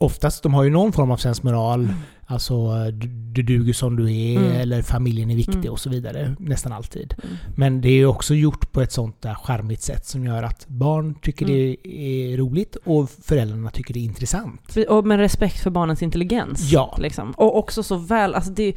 [0.00, 1.80] oftast, de har ju någon form av sensmoral.
[1.84, 1.94] Mm.
[2.26, 4.52] Alltså, du, du duger som du är, Mm.
[4.52, 5.72] eller familjen är viktig Mm.
[5.72, 6.36] och så vidare.
[6.38, 7.14] Nästan alltid.
[7.24, 7.36] Mm.
[7.56, 10.68] Men det är ju också gjort på ett sånt där charmigt sätt som gör att
[10.68, 11.56] barn tycker Mm.
[11.56, 14.76] det är roligt och föräldrarna tycker det är intressant.
[14.88, 16.72] Och med respekt för barnens intelligens.
[16.72, 16.96] Ja.
[17.00, 17.30] Liksom.
[17.32, 18.74] Och också så väl, alltså det,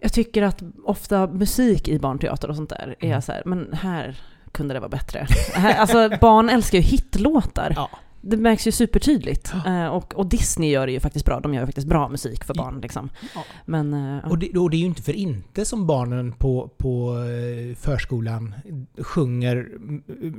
[0.00, 3.22] jag tycker att ofta musik i barnteater och sånt där är Mm.
[3.22, 4.16] så här, men här
[4.52, 5.26] kunde det vara bättre.
[5.78, 7.72] Alltså barn älskar ju hitlåtar.
[7.76, 7.88] Ja.
[8.28, 9.52] Det märks ju supertydligt.
[9.64, 9.84] Ja.
[9.84, 11.40] Eh, och, och Disney gör det ju faktiskt bra.
[11.40, 12.80] De gör ju faktiskt bra musik för barn.
[12.80, 13.08] Liksom.
[13.34, 13.44] Ja.
[13.66, 14.30] Men, eh, ja.
[14.30, 18.54] Och det, och det är ju inte för inte som barnen på, på eh, förskolan
[18.98, 19.68] sjunger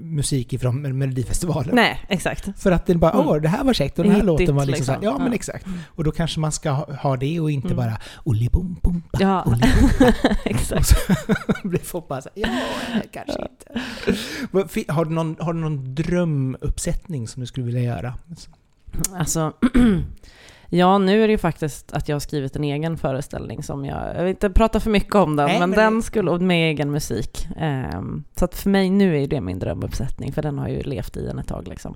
[0.04, 1.76] musik ifrån Melodifestivalen.
[1.76, 2.62] Nej, exakt.
[2.62, 3.28] För att det bara, Mm.
[3.28, 4.96] åh, det här var käckt och den här Hittigt, låten var liksom, liksom.
[4.96, 5.66] så ja men exakt.
[5.88, 7.78] Och då kanske man ska ha, ha det och inte Mm.
[7.78, 10.12] bara Olli bom bom ba, Ja, Olli bom
[10.46, 11.08] exakt.
[11.64, 12.48] blir folk bara så ja,
[13.12, 14.92] kanske inte.
[14.94, 18.14] Har du, någon, har du någon drömuppsättning som du skulle vilja göra?
[19.14, 19.54] Alltså,
[20.70, 24.16] Ja, nu är det ju faktiskt att jag har skrivit en egen föreställning som jag,
[24.16, 26.92] jag vill inte prata för mycket om den, Nej, men, men den skulle, med egen
[26.92, 27.48] musik.
[27.58, 31.18] Ehm, så att för mig nu är det min drömuppsättning, för den har ju levt
[31.18, 31.96] i en ett tag liksom.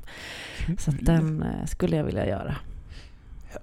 [0.78, 2.56] Så att den eh, skulle jag vilja göra.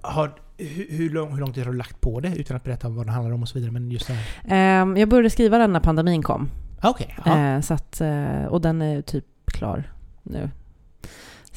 [0.01, 2.35] Har, hur, hur, lång, hur lång tid har du lagt på det?
[2.35, 3.71] Utan att berätta vad det handlar om och så vidare.
[3.71, 4.17] Men just här.
[4.47, 6.49] Ehm, jag började skriva den när pandemin kom.
[6.81, 6.93] Ah,
[7.25, 7.37] ja.
[7.37, 10.49] Eh, så att, eh, och den är typ klar nu.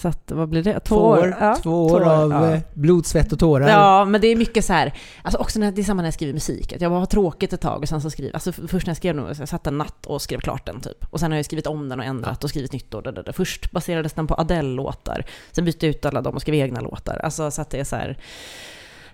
[0.02, 0.80] Så att, vad blir det?
[0.80, 2.54] Två år, Ja, två år av ja.
[2.54, 3.68] eh, blod, svett och tårar.
[3.68, 6.14] Ja, men det är mycket så här, alltså också när, det är samma när jag
[6.14, 8.86] skriver musik, att jag bara har tråkigt ett tag och sen så skriver, alltså först
[8.86, 11.04] när jag skrev så jag satt en natt och skrev klart den typ.
[11.10, 13.22] Och sen har jag skrivit om den och ändrat och skrivit nytt och det, det,
[13.22, 13.32] det.
[13.32, 17.20] Först baserades den på Adele-låtar, sen bytte jag ut alla dem och skrev egna låtar.
[17.24, 18.18] Alltså så att det är så här,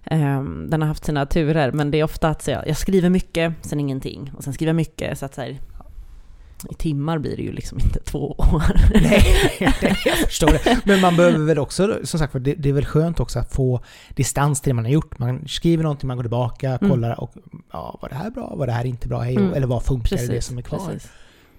[0.05, 3.53] ehm, den har haft sina turer, men det är ofta att jag, jag skriver mycket,
[3.61, 4.33] sen ingenting.
[4.37, 5.59] Och sen skriver jag mycket, så att så här,
[6.71, 8.63] i timmar blir det ju liksom inte två år.
[9.03, 9.25] Nej,
[10.05, 10.81] jag förstår det.
[10.85, 13.81] Men man behöver väl också, som sagt det, det är väl skönt också att få
[14.15, 15.19] distans till det man har gjort.
[15.19, 16.91] Man skriver någonting, man går tillbaka, Mm.
[16.91, 17.35] kollar och
[17.73, 18.55] ja, var det här bra?
[18.57, 19.21] Var det här inte bra?
[19.21, 19.37] Hej?
[19.37, 19.55] Mm.
[19.55, 20.79] Eller vad funkar i det som är kvar?
[20.87, 21.11] precis.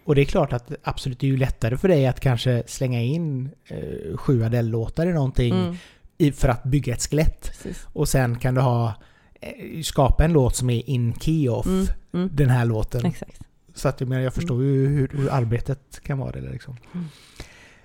[0.06, 3.02] Och det är klart att absolut, det är ju lättare för dig att kanske slänga
[3.02, 5.76] in eh, sju Adele-låtar i någonting Mm,
[6.18, 7.42] i, för att bygga ett skelett.
[7.42, 7.88] precis.
[7.94, 8.94] Och sen kan du ha
[9.42, 13.06] eh, skapa en låt som är in key off Mm, mm, den här låten.
[13.06, 13.40] exakt.
[13.80, 16.32] Så att jag, menar, jag förstår ju hur, hur arbetet kan vara.
[16.32, 16.78] Det, liksom.
[16.94, 17.06] Mm.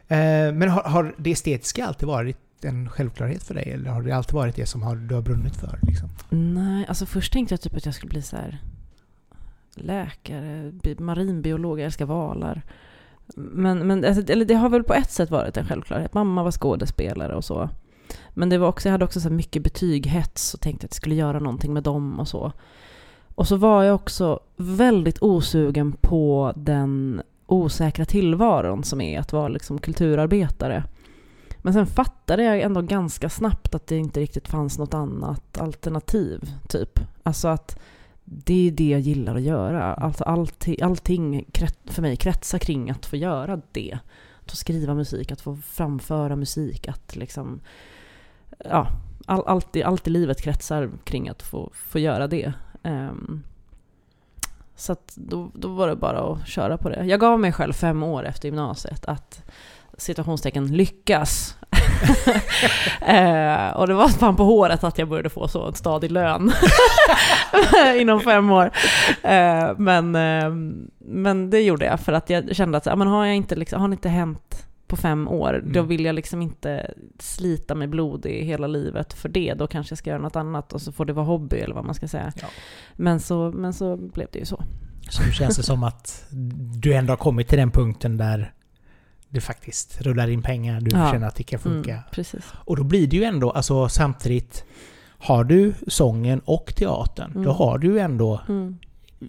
[0.08, 3.70] eh, men har, har det estetiska alltid varit en självklarhet för dig?
[3.70, 5.78] Eller har det alltid varit det som har, du har brunnit för?
[5.82, 6.08] Liksom?
[6.30, 8.58] Nej, alltså först tänkte jag typ att jag skulle bli så här
[9.74, 12.62] läkare, bi- marinbiolog, jag älskar valar.
[13.36, 16.14] Men, men alltså, eller det har väl på ett sätt varit en självklarhet.
[16.14, 17.70] Mamma var skådespelare och så.
[18.34, 21.14] Men det var också, jag hade också så mycket betyghets och tänkte att jag skulle
[21.14, 22.52] göra någonting med dem och så.
[23.34, 29.48] Och så var jag också väldigt osugen på den osäkra tillvaron som är att vara
[29.48, 30.84] liksom kulturarbetare.
[31.62, 36.50] Men sen fattade jag ändå ganska snabbt att det inte riktigt fanns något annat alternativ,
[36.68, 37.00] typ.
[37.22, 37.78] Alltså att
[38.24, 39.94] det är det jag gillar att göra.
[39.94, 41.46] Alltså allting, allting
[41.84, 43.98] för mig kretsar kring att få göra det.
[44.44, 47.60] Att få skriva musik, att få framföra musik, att liksom...
[48.64, 48.88] Ja,
[49.26, 52.52] all, allt, i, allt i livet kretsar kring att få, få göra det.
[52.84, 53.42] Ehm,
[54.76, 57.04] så att då, då var det bara att köra på det.
[57.04, 59.42] Jag gav mig själv fem år efter gymnasiet att
[59.98, 61.56] situationstecken lyckas.
[63.00, 66.52] eh, och det var fan på håret att jag började få så en stadig lön
[67.96, 68.70] inom fem år.
[69.22, 70.50] Eh, men, eh,
[70.98, 73.56] men det gjorde jag för att jag kände att så, ah, men har, jag inte,
[73.56, 74.66] liksom, har det inte hänt
[74.96, 75.88] på fem år, då Mm.
[75.88, 79.54] vill jag liksom inte slita mig blodig hela livet för det.
[79.54, 81.84] Då kanske jag ska göra något annat och så får det vara hobby eller vad
[81.84, 82.32] man ska säga.
[82.42, 82.46] Ja.
[82.96, 84.64] Men, så, men så blev det ju så.
[85.10, 86.24] Så nu känns det som att
[86.76, 88.52] du ändå har kommit till den punkten där
[89.28, 91.10] det faktiskt rullar in pengar, du Ja.
[91.12, 91.90] känner att det kan funka.
[91.92, 92.44] Mm, precis.
[92.54, 94.64] Och då blir det ju ändå, alltså samtidigt,
[95.18, 97.42] har du sången och teatern, Mm.
[97.42, 98.78] då har du ju ändå Mm.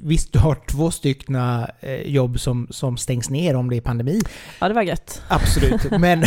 [0.03, 4.21] Visst, du har två styckna eh, jobb som, som stängs ner om det är pandemi.
[4.61, 5.21] Ja, det var gött.
[5.27, 5.91] Absolut.
[5.99, 6.23] men,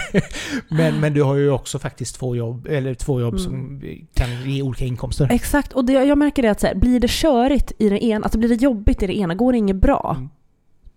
[0.68, 3.44] men, men du har ju också faktiskt två jobb, eller två jobb Mm.
[3.44, 3.82] som
[4.14, 5.28] kan ge olika inkomster.
[5.32, 8.24] Exakt, och det, jag märker det att så här, blir det körigt i det ena,
[8.24, 10.28] alltså blir det jobbigt i det ena, går det inget bra, Mm.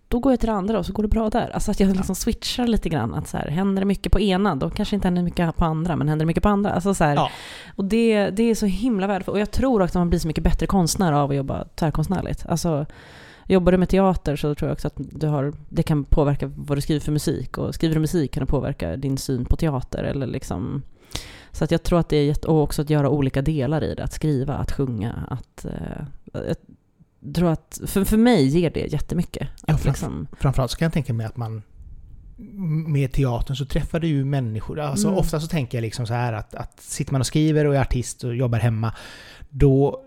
[0.09, 1.49] Då går jag till det andra och så går det bra där.
[1.53, 3.13] Alltså att jag liksom switchar lite grann.
[3.13, 5.95] Att så här, händer det mycket på ena, då kanske inte händer mycket på andra,
[5.95, 6.71] men händer det mycket på andra.
[6.71, 7.29] Alltså så här, Ja.
[7.75, 9.33] Och det, det är så himla värdefullt.
[9.33, 12.45] Och jag tror också att man blir så mycket bättre konstnär av att jobba tvärkonstnärligt.
[12.45, 12.85] Alltså,
[13.45, 16.77] jobbar du med teater så tror jag också att du har, det kan påverka vad
[16.77, 17.57] du skriver för musik.
[17.57, 20.03] Och skriver du musik kan det påverka din syn på teater.
[20.03, 20.81] Eller liksom,
[21.51, 24.03] så att jag tror att det är och också att göra olika delar i det.
[24.03, 25.65] Att skriva, att sjunga, att...
[25.65, 26.51] Eh,
[27.35, 29.47] tror att, för, för mig ger det jättemycket.
[29.67, 31.61] Ja, Att framför- liksom, Framförallt så kan jag tänka mig att man
[32.87, 34.79] med teatern så träffar du ju människor.
[34.79, 35.19] Alltså Mm.
[35.19, 37.81] ofta så tänker jag liksom så här att, att sitter man och skriver och är
[37.81, 38.93] artist och jobbar hemma,
[39.49, 40.03] då,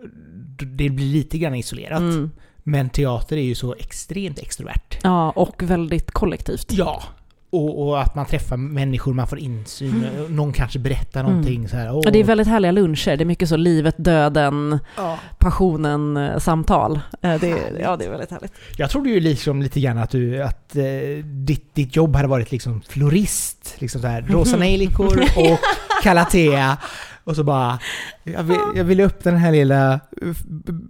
[0.58, 2.00] då det blir lite grann isolerat.
[2.00, 4.98] mm, Men teater är ju så extremt extrovert.
[5.02, 6.72] ja, och väldigt kollektivt.
[6.72, 7.02] Ja.
[7.52, 11.86] Och, och att man träffar människor, man får insyn, någon kanske berättar någonting så här.
[11.88, 12.00] Mm.
[12.04, 13.16] Ja, det är väldigt härliga luncher.
[13.16, 15.18] Det är mycket så livet, döden, ja.
[15.38, 17.00] passionen-samtal.
[17.22, 18.52] Eh, Det, är- ja, det är väldigt härligt.
[18.76, 20.82] Jag trodde ju liksom lite grann att, du, att eh,
[21.24, 23.74] ditt, ditt jobb hade varit liksom florist.
[23.78, 25.58] Liksom så här, rosa nejlikor och
[26.02, 26.76] Calatea.
[27.24, 27.78] Och så bara,
[28.24, 30.00] jag vill, jag vill upp den här lilla eh,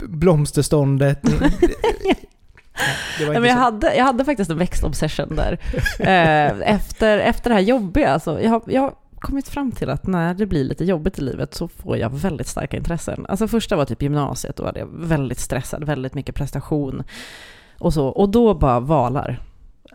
[0.08, 1.20] blomsterståndet.
[3.20, 3.62] Nej, men jag, så.
[3.62, 5.58] hade, jag hade faktiskt en växtobsession där.
[5.98, 10.46] Eh, efter, efter det här jobbiga, alltså, jag, jag kommit fram till att när det
[10.46, 13.26] blir lite jobbigt i livet så får jag väldigt starka intressen.
[13.28, 17.02] Alltså första var typ gymnasiet, då var jag väldigt stressad, väldigt mycket prestation
[17.78, 18.06] och så.
[18.06, 19.40] Och då bara valar.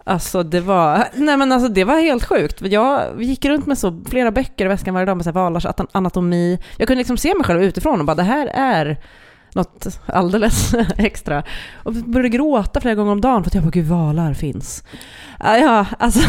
[0.03, 2.61] Alltså det var, nej men alltså det var helt sjukt.
[2.61, 5.65] Jag gick runt med så flera böcker i väskan varje dag med så här valars
[5.91, 6.59] anatomi.
[6.77, 8.97] Jag kunde liksom se mig själv utifrån och bara det här är
[9.53, 11.43] något alldeles extra.
[11.83, 14.83] Och började gråta flera gånger om dagen för att jag bara, gud valar finns.
[15.39, 16.19] Ja, alltså,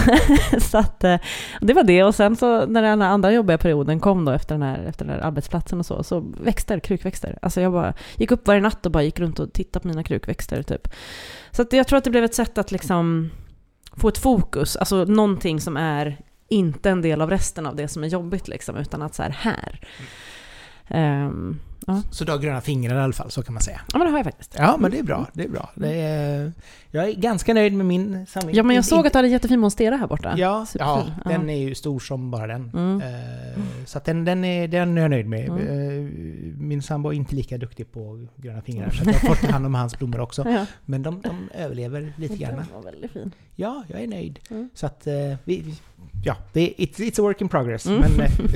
[0.61, 1.19] så att, eh,
[1.61, 2.05] det var det.
[2.05, 5.15] Och sen så när den andra jobbiga perioden kom då efter den här, efter den
[5.15, 7.39] här arbetsplatsen och så, så växter, krukväxter.
[7.43, 10.03] Alltså jag bara gick upp varje natt och bara gick runt och tittade på mina
[10.03, 10.89] krukväxter typ.
[11.51, 13.31] Så att jag tror att det blev ett sätt att liksom
[13.97, 18.05] få ett fokus, alltså någonting som är inte en del av resten av det som
[18.05, 19.81] är jobbigt liksom, utan att så här, här.
[21.27, 22.03] Um, Ja.
[22.11, 23.81] Så du har gröna fingrar i alla fall, så kan man säga.
[23.93, 24.55] Ja, men det har jag faktiskt.
[24.59, 25.27] Ja, men det är bra.
[25.33, 25.71] Det är bra.
[25.75, 26.53] Det är,
[26.91, 28.57] jag är ganska nöjd med min samling.
[28.57, 30.35] Ja, men jag såg att du hade en jättefin monstera här borta.
[30.37, 32.71] Ja, ja den är ju stor som bara den.
[32.75, 32.97] Mm.
[32.97, 35.49] Uh, så den, den, är, den är jag nöjd med.
[35.49, 35.69] Mm.
[35.69, 36.11] Uh,
[36.59, 39.75] min sambo är inte lika duktig på gröna fingrar, så jag har fått hand om
[39.75, 40.49] hans blommor också.
[40.49, 40.67] Ja.
[40.85, 42.55] Men de, de överlever lite grann.
[42.55, 43.33] Den var väldigt fin.
[43.57, 44.39] Ja, jag är nöjd.
[44.51, 44.71] Mm.
[44.75, 45.75] Så att uh, vi,
[46.23, 47.87] ja, det, it's, it's a work in progress.
[47.87, 48.13] Mm.
[48.17, 48.31] Men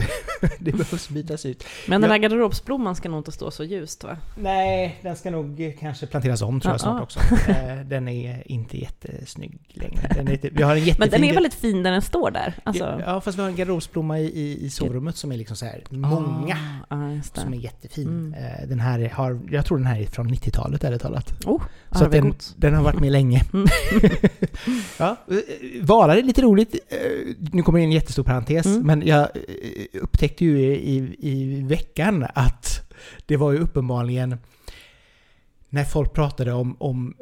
[0.59, 1.65] det behövs bytas ut.
[1.89, 4.17] Men den här garderobsblomman ska nog inte stå så ljust va?
[4.37, 7.21] Nej, den ska nog kanske planteras om tror jag snart också.
[7.49, 10.01] Eh, den är inte jättesnygg längre.
[10.03, 10.97] Är, vi har en jättefin...
[10.99, 12.55] Men den är väldigt fin när den står där.
[12.65, 13.03] Alltså...
[13.07, 15.85] Ja, fast vi har en garderobsblomma i, i, i sovrummet som är liksom så här
[15.91, 16.57] många.
[16.89, 18.09] Ah, som är jättefin.
[18.09, 18.35] Mm.
[18.35, 21.33] Eh, den här har, jag tror den här är från 90-talet ärligt talat.
[21.47, 23.45] Oh, så den, den har varit med länge.
[23.53, 23.67] Mm.
[24.99, 25.37] ja, eh,
[25.83, 26.75] valar är lite roligt.
[27.53, 28.87] Nu kommer det en jättestor parentes, mm.
[28.87, 29.29] men jag
[29.93, 32.93] upptäckte ju i, i veckan att
[33.27, 34.39] det var ju uppenbarligen
[35.69, 37.15] när folk pratade om, om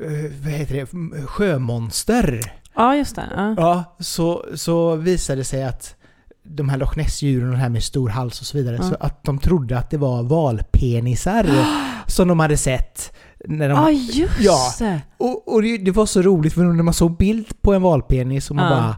[0.00, 2.52] eh, vad heter det, sjömonster.
[2.74, 3.28] Ja, just det.
[3.36, 5.94] Ja, ja så, så visade det sig att
[6.42, 8.82] de här Loch Ness-djuren, de här med stor hals och så vidare, ja.
[8.82, 11.46] så att de trodde att det var valpenisar
[12.06, 13.12] som de hade sett.
[13.44, 14.72] När de, ja, just ja.
[14.78, 15.00] det!
[15.16, 18.50] Och, och det, det, var så roligt för när man såg bild på en valpenis
[18.50, 18.70] och man ja.
[18.70, 18.96] bara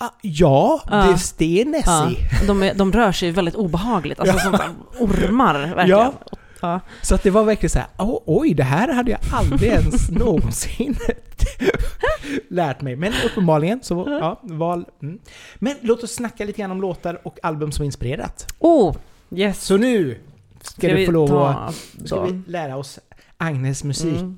[0.00, 2.28] Ah, ja, ja, det är Nessie.
[2.40, 2.46] Ja.
[2.46, 4.58] De, de rör sig väldigt obehagligt, alltså ja.
[4.58, 4.60] som
[4.98, 5.88] ormar verkligen.
[5.88, 6.12] Ja.
[6.60, 6.80] ja.
[7.02, 10.10] Så att det var verkligen så här, oh, oj, det här hade jag aldrig ens
[10.10, 10.96] någonsin
[12.48, 12.96] lärt mig.
[12.96, 14.84] Men uppenbarligen så, ja, val.
[15.02, 15.18] Mm.
[15.54, 18.54] Men låt oss snacka lite grann om låtar och album som inspirerat.
[18.58, 18.96] Oh,
[19.30, 19.64] yes.
[19.64, 20.20] Så nu
[20.60, 22.98] ska, ska du få lov att ska vi lära oss
[23.36, 24.20] Agnes musik.
[24.20, 24.36] Mm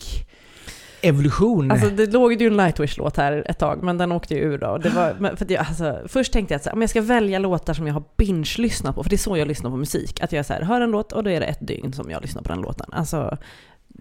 [1.03, 1.71] evolution.
[1.71, 4.79] Alltså det låg ju en Lightwish-låt här ett tag, men den åkte ju ur då.
[4.79, 7.87] Det var, för jag, alltså, först tänkte jag att om jag ska välja låtar som
[7.87, 10.21] jag har binge-lyssnat på, för det är så jag lyssnar på musik.
[10.23, 12.23] Att jag så här, hör en låt och då är det ett dygn som jag
[12.23, 12.87] lyssnar på den låten.
[12.93, 13.39] Alltså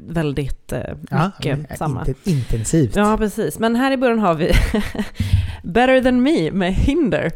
[0.08, 2.06] väldigt eh, mycket ja, samma.
[2.24, 2.96] Intensivt.
[2.96, 3.60] Ja, precis.
[3.60, 4.52] Men här i början har vi
[5.64, 7.32] Better than me med Hinder.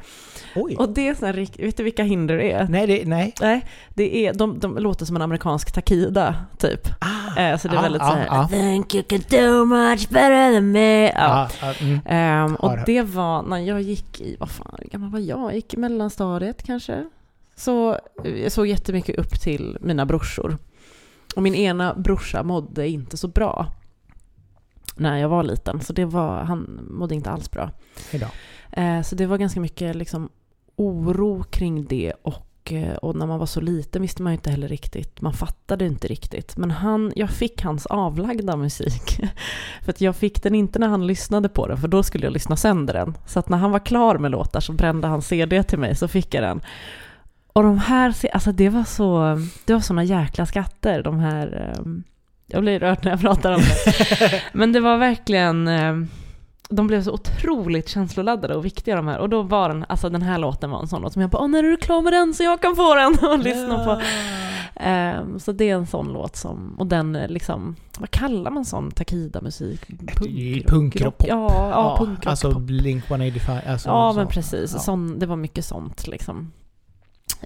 [0.56, 0.76] Oj.
[0.76, 2.68] Och det är sån här, vet du vilka hinder det är?
[2.68, 3.34] Nej, det, nej.
[3.42, 6.88] nej det är, de, de låter som en amerikansk Takida, typ.
[7.00, 8.48] Ah, eh, så det är ah, väldigt ah, såhär, ah.
[8.48, 11.12] Think you can do much better than me.
[11.12, 11.50] Ja.
[11.62, 12.46] Ah, mm.
[12.46, 15.40] um, och det var när jag gick i, vad fan, hur gammal var jag?
[15.40, 17.10] Jag gick i mellanstadiet kanske.
[17.56, 20.58] Så jag såg jättemycket upp till mina brorsor.
[21.36, 23.68] Och min ena brorsa mådde inte så bra
[24.96, 25.82] när jag var liten.
[25.82, 27.72] Så det var, han mådde inte alls bra.
[28.12, 28.30] Idag.
[28.72, 30.30] Eh, så det var ganska mycket liksom
[30.76, 34.52] oro kring det och, eh, och när man var så liten visste man ju inte
[34.52, 36.58] heller riktigt, man fattade inte riktigt.
[36.58, 39.20] Men han, jag fick hans avlagda musik.
[39.82, 42.34] för att jag fick den inte när han lyssnade på den, för då skulle jag
[42.34, 43.18] lyssna sönder den.
[43.26, 46.08] Så att när han var klar med låtar så brände han CD till mig, så
[46.08, 46.62] fick jag den.
[47.54, 52.04] Och de här, alltså det var så, det var såna jäkla skatter, de här, ehm,
[52.48, 54.42] jag blir rörd när jag pratar om det.
[54.54, 56.08] Men det var verkligen, ehm,
[56.70, 59.20] de blev så otroligt känsloladdade och viktiga de här.
[59.20, 61.42] Och då var den, alltså den här låten var en sån låt som jag bara,
[61.42, 64.02] åh när är du klar med den så jag kan få den och lyssna på.
[64.84, 68.92] Um, så det är en sån låt som, och den liksom, vad kallar man sån
[68.92, 69.88] Takida-musik?
[69.88, 71.16] Punk, punkrock?
[71.20, 72.26] Ja, ja, ja punkrock.
[72.26, 73.58] Alltså Blink 185?
[73.68, 74.74] Alltså, ja, så, men precis.
[74.74, 74.80] Ja.
[74.80, 76.52] Sån, det var mycket sånt liksom.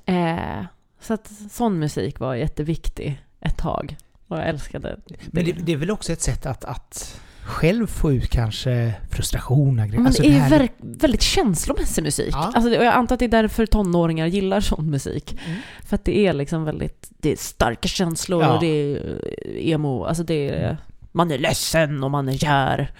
[0.10, 0.65] Uh,
[0.99, 3.97] så att sån musik var jätteviktig ett tag.
[4.27, 5.15] Och jag älskade det.
[5.25, 9.76] Men det, det är väl också ett sätt att, att själv få ut kanske frustration.
[9.76, 10.70] Men alltså det är här...
[10.80, 12.30] väldigt, känslomässig musik.
[12.32, 12.52] Ja.
[12.56, 15.38] Alltså, jag antar att det är därför tonåringar gillar sån musik.
[15.46, 15.60] Mm.
[15.84, 18.54] För att det är liksom väldigt, det är starka känslor ja.
[18.54, 20.78] och det är eh, emo, alltså det är,
[21.12, 22.92] man är ledsen och man är kär.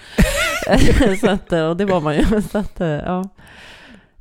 [1.22, 2.42] så att, och det var man ju.
[2.52, 3.30] Så att, ja.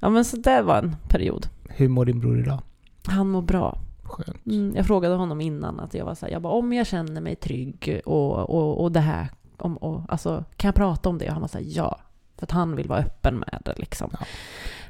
[0.01, 1.49] ja men så det var en period.
[1.69, 2.63] Hur mår din bror idag?
[3.07, 3.79] Han mår bra.
[4.03, 4.47] Skönt.
[4.47, 7.21] Mm, jag frågade honom innan att jag var så här, jag bara, om jag känner
[7.21, 11.27] mig trygg och, och, och det här om, och, alltså, kan jag prata om det?
[11.27, 12.01] Och han var såhär, ja.
[12.37, 14.11] För att han vill vara öppen med det liksom.
[14.13, 14.27] Ja.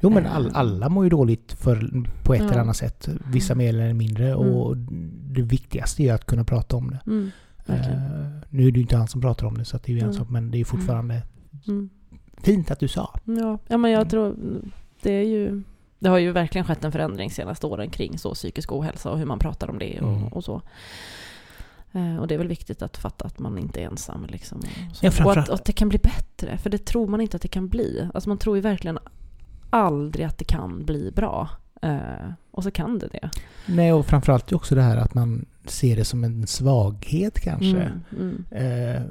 [0.01, 0.51] Jo men all, eh.
[0.57, 2.47] alla mår ju dåligt för, på ett ja.
[2.47, 3.09] eller annat sätt.
[3.25, 4.27] Vissa mer eller mindre.
[4.31, 4.37] Mm.
[4.37, 6.99] Och det viktigaste är att kunna prata om det.
[7.07, 7.31] Mm,
[7.69, 7.75] uh,
[8.49, 10.03] nu är det ju inte han som pratar om det så det är ju en
[10.03, 10.17] mm.
[10.17, 10.29] sak.
[10.29, 11.21] Men det är fortfarande
[11.67, 11.89] mm.
[12.41, 13.13] fint att du sa.
[13.23, 14.09] Ja, ja men jag Mm.
[14.09, 14.35] tror
[15.01, 15.63] det är ju
[15.99, 19.25] det har ju verkligen skett en förändring senaste åren kring så psykisk ohälsa och hur
[19.25, 20.27] man pratar om det och, Mm.
[20.27, 20.61] och så.
[21.91, 24.25] Eh, och det är väl viktigt att fatta att man inte är ensam.
[24.29, 24.61] Liksom.
[25.01, 27.47] Ja, och att, att det kan bli bättre, för det tror man inte att det
[27.47, 28.09] kan bli.
[28.13, 28.99] Alltså man tror ju verkligen
[29.69, 31.49] aldrig att det kan bli bra.
[31.81, 33.29] Eh, och så kan det det.
[33.65, 37.91] Nej, och framförallt också det här att man ser det som en svaghet kanske.
[38.19, 38.95] Mm, mm.
[38.95, 39.01] Eh,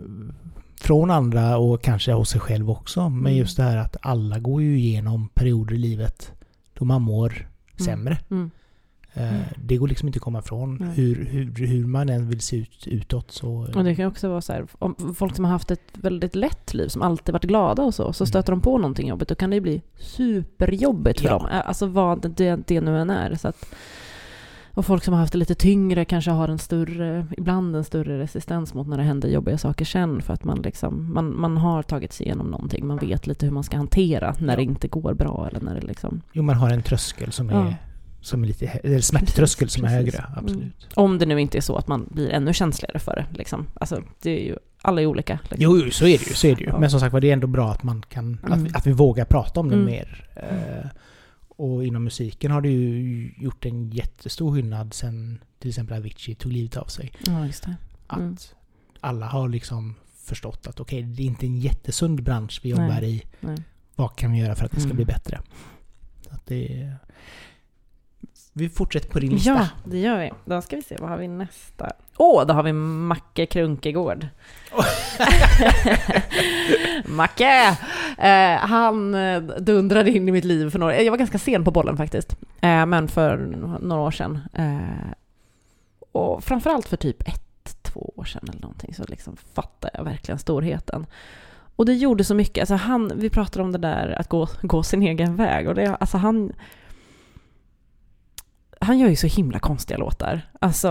[0.81, 3.09] från andra och kanske hos sig själv också.
[3.09, 3.37] Men Mm.
[3.37, 6.33] just det här att alla går ju igenom perioder i livet
[6.75, 8.19] då man mår sämre.
[8.31, 8.51] Mm.
[9.17, 9.43] Eh, Mm.
[9.57, 10.83] det går liksom inte att komma ifrån.
[10.95, 13.69] Hur, hur, hur man än vill se ut utåt så...
[13.75, 16.75] Och det kan också vara så här, om folk som har haft ett väldigt lätt
[16.75, 18.29] liv, som alltid varit glada och så, så Mm.
[18.29, 21.39] stöter de på någonting jobbigt, då kan det bli superjobbigt för Ja.
[21.39, 21.47] dem.
[21.65, 23.35] Alltså vad det, det nu än är.
[23.35, 23.67] Så att,
[24.75, 28.19] och folk som har haft det lite tyngre kanske har en större, ibland en större
[28.19, 31.83] resistens mot när det händer jobbiga saker sen, för att man, liksom, man, man har
[31.83, 35.15] tagit sig igenom någonting, man vet lite hur man ska hantera när det inte går
[35.15, 36.21] bra eller när det liksom...
[36.33, 37.75] Jo, man har en tröskel som är, Ja.
[38.27, 38.67] Som är lite...
[38.67, 40.25] Eller smärttröskel som är högre.
[40.37, 40.89] Absolut.
[40.95, 43.39] Om det nu inte är så att man blir ännu känsligare för det.
[43.39, 43.67] Liksom.
[43.75, 45.39] Alltså, det är ju, alla är olika.
[45.43, 45.57] Liksom.
[45.61, 46.35] Jo, jo, så är det ju.
[46.35, 46.73] Så är det ju.
[46.79, 48.39] Men som sagt var, det är ändå bra att man kan...
[48.43, 48.65] Att, Mm.
[48.65, 49.87] vi, att vi vågar prata om det Mm.
[49.87, 50.29] mer.
[50.37, 50.89] Eh,
[51.49, 56.53] och inom musiken har det ju gjort en jättestor skillnad sen till exempel Avicii tog
[56.53, 57.13] livet av sig.
[57.27, 57.75] Ja, just det.
[58.07, 58.37] Att Mm.
[59.01, 62.83] alla har liksom förstått att okej, det är inte en jättesund bransch vi Nej.
[62.87, 63.23] jobbar i.
[63.41, 63.57] Nej.
[63.95, 64.97] Vad kan vi göra för att det ska Mm.
[64.97, 65.41] bli bättre?
[66.29, 66.93] Så att det...
[68.59, 69.51] Vi fortsätter på din lista.
[69.51, 70.31] Ja, det gör vi.
[70.45, 71.93] Då ska vi se, vad har vi nästa?
[72.17, 74.27] Åh, oh, då har vi Macke Krunkegård.
[77.07, 77.79] Macke!
[78.19, 81.71] Eh, han eh, dundrade in i mitt liv för några Jag var ganska sen på
[81.71, 82.37] bollen faktiskt.
[82.61, 83.37] Eh, men för
[83.81, 84.41] några år sedan.
[84.53, 85.13] Eh,
[86.13, 90.39] och framförallt för typ ett, två år sedan eller någonting så liksom fattade jag verkligen
[90.39, 91.07] storheten.
[91.77, 92.63] Och det gjorde så mycket.
[92.63, 95.69] Alltså han, vi pratade om det där att gå, gå sin egen väg.
[95.69, 96.53] Och det, alltså han,
[98.81, 100.41] han gör ju så himla konstiga låtar.
[100.61, 100.91] Alltså,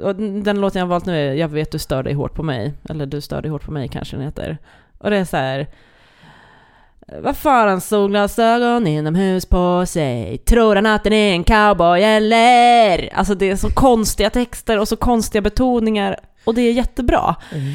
[0.00, 2.42] och den låten jag har valt nu är Jag vet du stör dig hårt på
[2.42, 2.74] mig.
[2.88, 4.58] Eller Du stör dig hårt på mig kanske den heter.
[4.98, 5.66] Och det är så här.
[7.22, 10.38] Vad fan han solglasögon inomhus på sig?
[10.38, 13.14] Tror han att den är en cowboy eller?
[13.14, 16.16] Alltså det är så konstiga texter och så konstiga betoningar.
[16.44, 17.36] Och det är jättebra.
[17.52, 17.74] Mm.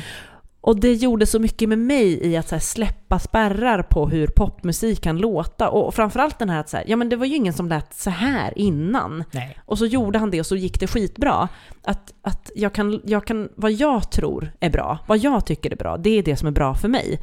[0.64, 5.02] Och det gjorde så mycket med mig i att här, släppa spärrar på hur popmusik
[5.02, 5.70] kan låta.
[5.70, 7.94] Och framförallt den här att så här, ja men det var ju ingen som lät
[7.94, 9.24] så här innan.
[9.32, 9.58] Nej.
[9.66, 11.50] Och så gjorde han det och så gick det skitbra.
[11.84, 15.76] Att, att jag, kan, jag kan, vad jag tror är bra, vad jag tycker är
[15.76, 17.22] bra, det är det som är bra för mig.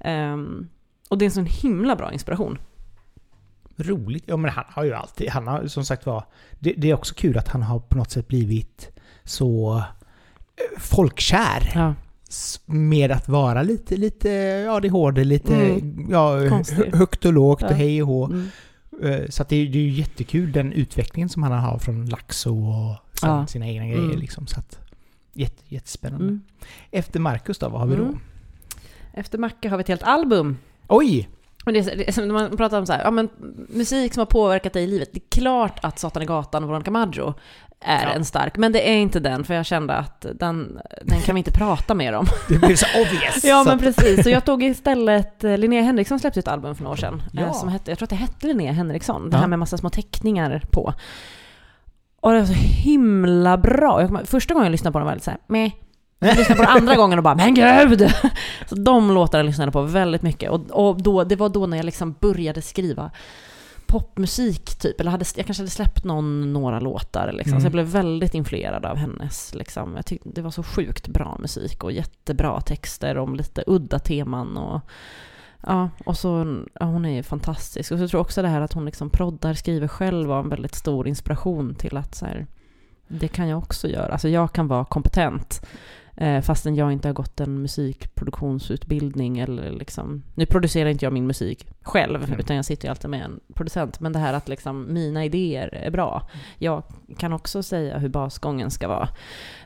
[0.00, 0.68] Ehm,
[1.08, 2.58] och det är en sån himla bra inspiration.
[3.76, 4.24] Roligt.
[4.26, 6.24] Ja men han har ju alltid, han har som sagt var,
[6.58, 8.90] det, det är också kul att han har på något sätt blivit
[9.24, 11.72] så eh, folkkär.
[11.74, 11.94] Ja.
[12.66, 16.06] Med att vara lite, lite ADHD, lite Mm.
[16.10, 16.36] ja,
[16.92, 17.68] högt och lågt Ja.
[17.68, 18.24] och hej och hå.
[18.26, 18.48] Mm.
[19.02, 22.06] Eh, Så att det, är, det är ju jättekul den utvecklingen som han har från
[22.06, 23.46] Laxo och Ja.
[23.46, 24.18] sina egna grejer Mm.
[24.18, 24.46] liksom.
[24.46, 24.78] Så att,
[25.32, 26.24] jätte, jättespännande.
[26.26, 26.40] Mm.
[26.90, 28.02] Efter Marcus då, vad har vi då?
[28.02, 28.18] Mm.
[29.14, 30.56] Efter Macke har vi ett helt album.
[30.88, 31.28] Oj!
[31.64, 33.28] Och det är, när man pratar om så här, ja, men
[33.68, 35.08] musik som har påverkat dig i livet.
[35.12, 37.34] Det är klart att Satan i gatan och Veronica Maggio
[37.80, 38.12] är Ja.
[38.12, 41.38] en stark, men det är inte den, för jag kände att den, den kan vi
[41.38, 42.26] inte prata mer om.
[42.48, 43.40] Det blev så obvious!
[43.44, 46.92] Ja men precis, så jag tog istället, eh, Linnea Henriksson släppte ett album för några
[46.92, 47.22] år sedan.
[47.32, 47.42] Ja.
[47.42, 49.40] eh, Som hette, jag tror att det hette Linnea Henriksson, det Ja.
[49.40, 50.94] här med massa små teckningar på.
[52.20, 54.08] Och det var så himla bra.
[54.24, 55.72] Första gången jag lyssnade på den var jag lite såhär, meh.
[56.22, 58.10] Jag lyssnade på den andra gången och bara, men gud!
[58.68, 60.50] Så de låtarna lyssnade på väldigt mycket.
[60.50, 63.10] Och, och då, det var då när jag liksom började skriva
[63.86, 67.52] popmusik typ, eller hade, jag kanske hade släppt någon, några låtar liksom.
[67.52, 67.60] Mm.
[67.60, 69.96] Så jag blev väldigt influerad av hennes, liksom.
[69.96, 74.56] Jag tyckte det var så sjukt bra musik och jättebra texter om lite udda teman
[74.56, 74.80] och
[75.66, 77.92] Ja, och så, ja, hon är ju fantastisk.
[77.92, 80.48] Och så tror jag också det här att hon liksom proddar, skriver själv var en
[80.48, 82.46] väldigt stor inspiration till att så här,
[83.08, 84.12] det kan jag också göra.
[84.12, 85.66] Alltså jag kan vara kompetent
[86.42, 91.66] fastän jag inte har gått en musikproduktionsutbildning eller liksom, nu producerar inte jag min musik
[91.82, 92.40] själv, Mm.
[92.40, 94.00] utan jag sitter ju alltid med en producent.
[94.00, 96.28] Men det här att liksom mina idéer är bra.
[96.58, 96.82] Jag
[97.18, 99.08] kan också säga hur basgången ska vara.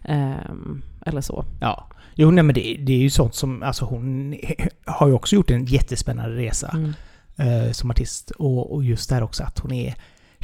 [0.05, 1.45] Ehm, eller så.
[1.61, 1.87] Ja.
[2.15, 4.37] Jo, nej men det, det är ju sånt som, alltså hon
[4.85, 6.93] har ju också gjort en jättespännande resa Mm.
[7.67, 8.31] eh, som artist.
[8.31, 9.95] Och, och just där också att hon är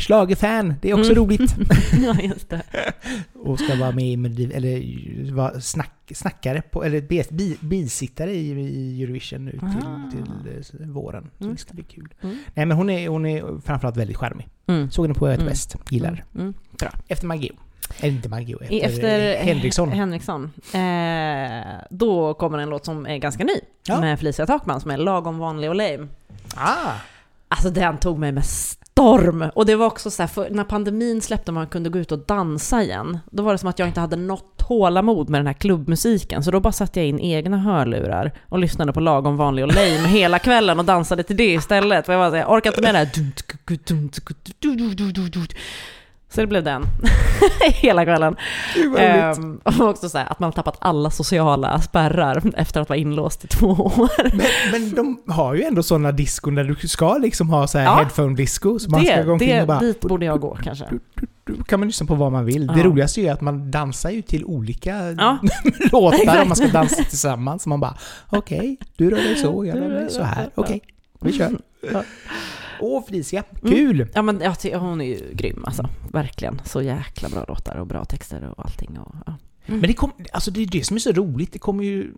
[0.03, 0.75] schlagerfan.
[0.83, 1.25] Det är också Mm.
[1.25, 1.55] roligt.
[2.03, 2.63] ja, just det.
[3.35, 8.51] och ska vara med i eller vara snack, snackare på, eller bi, bi, bisittare i,
[8.51, 11.31] i Eurovision nu till, till eh, våren.
[11.39, 11.55] Så Mm.
[11.55, 12.15] det ska bli kul.
[12.23, 12.37] Mm.
[12.55, 14.49] Nej men hon är, hon är framförallt väldigt charmig.
[14.67, 14.91] Mm.
[14.91, 15.49] Såg henne på ett Mm.
[15.49, 16.25] West, gillar.
[16.35, 16.55] Mm.
[16.81, 16.93] Mm.
[17.09, 17.53] Efter Maggio.
[18.01, 19.93] Eller inte Maggio, efter, Efter Henriksson.
[19.93, 20.51] Henriksson.
[20.75, 23.53] Eh, då kommer en låt som är ganska ny.
[23.87, 24.01] Ja.
[24.01, 26.07] med Felicia Takman som är lagom vanlig och lame.
[26.57, 26.93] Ah.
[27.49, 28.45] Alltså den tog mig med
[28.93, 29.51] storm!
[29.55, 32.13] Och det var också så här, för när pandemin släppte och man kunde gå ut
[32.13, 35.47] och dansa igen, då var det som att jag inte hade något tålamod med den
[35.47, 39.65] här klubbmusiken, så då bara satte jag in egna hörlurar och lyssnade på lagom vanlig
[39.65, 42.07] och lame hela kvällen och dansade till det istället.
[42.07, 43.11] För jag var så här, jag orkar inte med det här.
[46.35, 46.83] Så det blev den
[47.75, 48.37] hela kvällen.
[48.99, 53.45] Ehm, och också så här, att man tappat alla sociala spärrar efter att vara inlåst
[53.45, 54.37] i två år.
[54.37, 57.85] Men, men de har ju ändå sådana diskon där du ska liksom ha så här
[57.85, 57.95] Ja.
[58.05, 58.79] headphone-disco.
[58.79, 59.79] Så man ska gå Det, omkring det, och bara...
[59.81, 60.85] dit borde jag gå kanske.
[61.45, 62.67] Då kan man lyssna på vad man vill.
[62.67, 62.85] Det Ja.
[62.85, 65.39] roligaste är ju att man dansar ju till olika Ja.
[65.93, 67.67] låtar om man ska dansa tillsammans.
[67.67, 67.95] Man bara,
[68.31, 70.51] okej, du rör dig så, jag rör mig så här.
[70.55, 70.81] Okej,
[71.21, 71.51] vi kör.
[71.93, 72.03] Ja.
[72.83, 73.75] Åh Felicia, Mm.
[73.75, 74.09] kul!
[74.15, 75.89] Ja men jag hon är ju grym alltså.
[76.13, 76.61] Verkligen.
[76.65, 78.99] Så jäkla bra låtar och bra texter och allting.
[78.99, 79.35] Och, ja.
[79.67, 81.53] Men det, kom, alltså det är det som är så roligt.
[81.53, 82.13] Det kommer ju,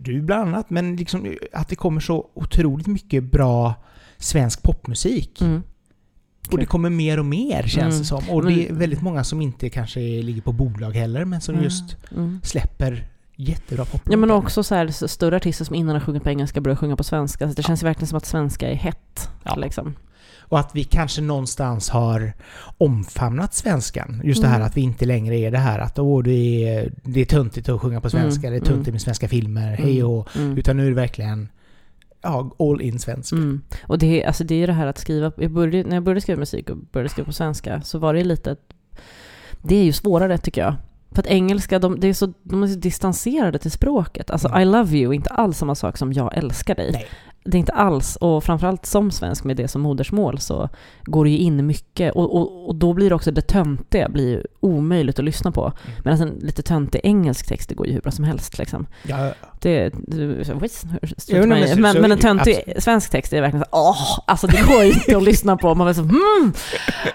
[0.00, 3.74] du bland annat, men liksom att det kommer så otroligt mycket bra
[4.18, 5.40] svensk popmusik.
[5.40, 5.62] Mm.
[6.50, 7.98] Och det kommer mer och mer känns Mm.
[7.98, 8.22] det som.
[8.30, 11.96] Och det är väldigt många som inte kanske ligger på bolag heller, men som just
[12.16, 12.40] Mm.
[12.42, 14.12] släpper jättebra poplåtar.
[14.12, 16.96] Ja men också så här, större artister som innan har sjungit på engelska börjar sjunga
[16.96, 17.48] på svenska.
[17.48, 19.28] Så det känns ju verkligen som att svenska är hett.
[19.44, 19.54] Ja.
[19.56, 19.94] Liksom.
[20.48, 22.32] Och att vi kanske någonstans har
[22.78, 24.20] omfamnat svenskan.
[24.24, 24.66] Just det här Mm.
[24.66, 26.30] att vi inte längre är det här att åh, det
[26.68, 28.92] är, det är töntigt att sjunga på svenska, Mm, det är töntigt mm.
[28.94, 30.58] med svenska filmer, hej och Mm.
[30.58, 31.48] Utan nu är det verkligen
[32.22, 33.36] ja, all in svenska.
[33.36, 33.60] Mm.
[33.86, 36.02] Och det, är- alltså det är ju det här att skriva, jag började, när jag
[36.02, 38.56] började skriva musik och började skriva på svenska så var det lite,
[39.62, 40.74] det är ju svårare tycker jag.
[41.16, 44.30] För att engelska, de, det är så, de är så distanserade till språket.
[44.30, 44.60] Alltså Mm.
[44.60, 46.90] I love you är inte alls samma sak som jag älskar dig.
[46.92, 47.06] Nej.
[47.44, 50.68] Det är inte alls, och framförallt som svensk med det som modersmål så
[51.04, 54.46] går det ju in mycket och, och, och då blir det också det töntiga blir
[54.60, 55.62] omöjligt att lyssna på.
[55.62, 56.00] Mm.
[56.04, 58.86] Medan en lite töntig engelsk text, det går ju hur bra som helst liksom.
[59.02, 59.32] Ja,
[59.66, 59.94] Det,
[60.60, 60.84] whiz,
[61.28, 62.82] Jo, men men, så- men, så är men en töntig Absolut.
[62.82, 65.74] svensk text är verkligen så åh, alltså det går inte att lyssna på.
[65.74, 66.52] Man blir så hmm.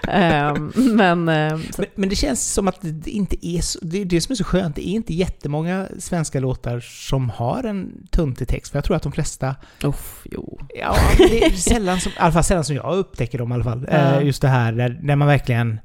[0.08, 4.04] Ehm, Men, ehm, men, men det känns som att det inte är så, det är
[4.04, 8.48] det som är så skönt, det är inte jättemånga svenska låtar som har en töntig
[8.48, 8.70] text.
[8.72, 10.58] För jag tror att de flesta, uff, jo.
[10.80, 13.64] ja, det är sällan som, i alla fall sällan som jag upptäcker dem i alla
[13.64, 13.86] fall.
[13.90, 13.96] Ja.
[13.96, 15.80] Eh, Just det här där, där man verkligen,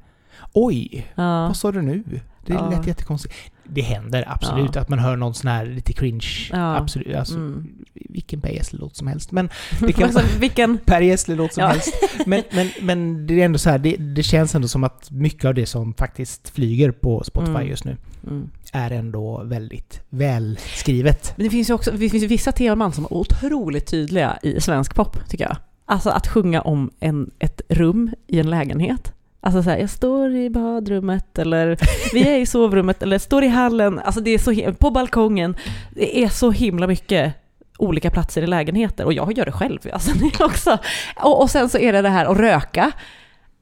[0.54, 1.48] oj, Ja.
[1.48, 2.04] Vad sa du nu?
[2.46, 2.70] Det Ja.
[2.70, 3.34] lät jättekonstigt.
[3.70, 4.82] Det händer absolut Ja.
[4.82, 6.28] att man hör någon sån här lite cringe.
[6.52, 6.76] Ja.
[6.78, 7.16] Absolut.
[7.16, 7.68] Alltså, Mm.
[8.10, 9.32] Vilken Per Gessle-låt som helst.
[9.32, 9.50] Men
[9.80, 10.78] det kan Alltså, vilken...
[10.86, 11.68] Per Gessle-låt som Ja.
[11.70, 11.94] helst.
[12.26, 15.46] Men, men, men det är ändå så här, det, det känns ändå som att mycket
[15.46, 17.68] av det som faktiskt flyger på Spotify Mm.
[17.68, 17.98] just nu
[18.28, 18.50] Mm.
[18.74, 21.34] är ändå väldigt välskrivet.
[21.36, 24.96] Men det finns ju också det finns vissa teman som är otroligt tydliga i svensk
[24.96, 25.58] pop, tycker jag.
[25.86, 29.14] Alltså att sjunga om en, ett rum i en lägenhet.
[29.48, 31.78] Alltså såhär, jag står i badrummet eller
[32.14, 35.56] vi är i sovrummet eller står i hallen, alltså det är så på balkongen.
[35.92, 37.34] Det är så himla mycket
[37.78, 39.80] olika platser i lägenheter och jag gör det själv.
[39.94, 40.78] Alltså det också.
[41.16, 42.92] Och, och sen så är det det här att röka.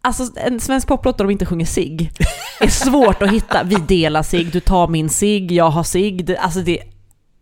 [0.02, 2.12] Alltså en svensk poplåt där de inte sjunger sig
[2.60, 3.64] är svårt att hitta.
[3.64, 6.38] Vi delar sig, du tar min sig, jag har sig.
[6.40, 6.95] Alltså det är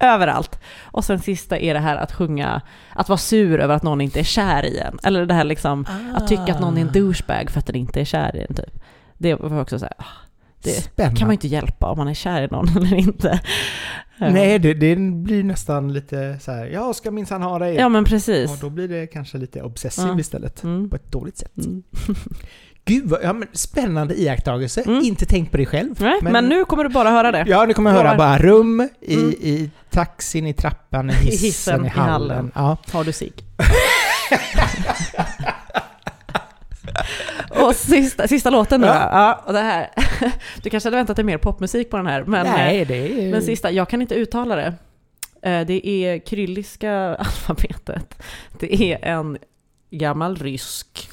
[0.08, 0.60] överallt.
[0.82, 2.62] Och sen sista är det här att sjunga,
[2.95, 4.99] att vara sur över att någon inte är kär i en.
[5.04, 5.86] Eller det här liksom,
[6.16, 8.56] att tycka att någon är en douchebag för att den inte är kär i en
[8.56, 8.84] typ.
[9.18, 10.04] Det var också så här, ah,
[10.64, 11.20] det Spännande.
[11.20, 13.39] kan man ju inte hjälpa om man är kär i någon eller inte.
[14.18, 17.76] Nej, det, det blir nästan lite så här, jag ska minsann ha dig.
[17.76, 18.51] Ja men precis.
[18.51, 20.20] Och då blir det kanske lite obsessiv Ja.
[20.20, 20.64] istället.
[20.64, 20.89] Mm.
[20.89, 21.58] På ett dåligt sätt.
[21.58, 21.84] Mm.
[22.86, 24.81] Gud, vad, ja, men spännande iakttagelse.
[24.81, 25.03] Mm.
[25.03, 25.95] Inte tänkt på det själv.
[25.99, 27.45] Nej, men, nu kommer du bara höra det.
[27.47, 29.29] Ja, nu kommer jag höra bara rum i, Mm.
[29.31, 32.11] i taxin, i trappan, i hissen, hissen, i i hallen.
[32.11, 32.51] hallen.
[32.55, 32.77] Ja.
[32.91, 33.31] Har du sig?
[37.49, 38.93] och sista, sista låten nu Ja.
[38.93, 38.99] då.
[38.99, 39.89] Ja, och det här.
[40.63, 42.95] Du kanske hade väntat dig mer popmusik på den här, men, eh, Nej, det
[43.27, 43.31] är...
[43.31, 44.73] men sista, jag kan inte uttala det.
[45.49, 48.23] Eh, Det är kyrilliska alfabetet.
[48.59, 49.38] Det är en
[49.91, 51.09] gammal rysk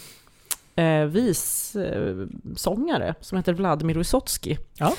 [0.80, 4.56] eh, vissångare som heter Vladimir Vysotsky.
[4.74, 4.94] Ja.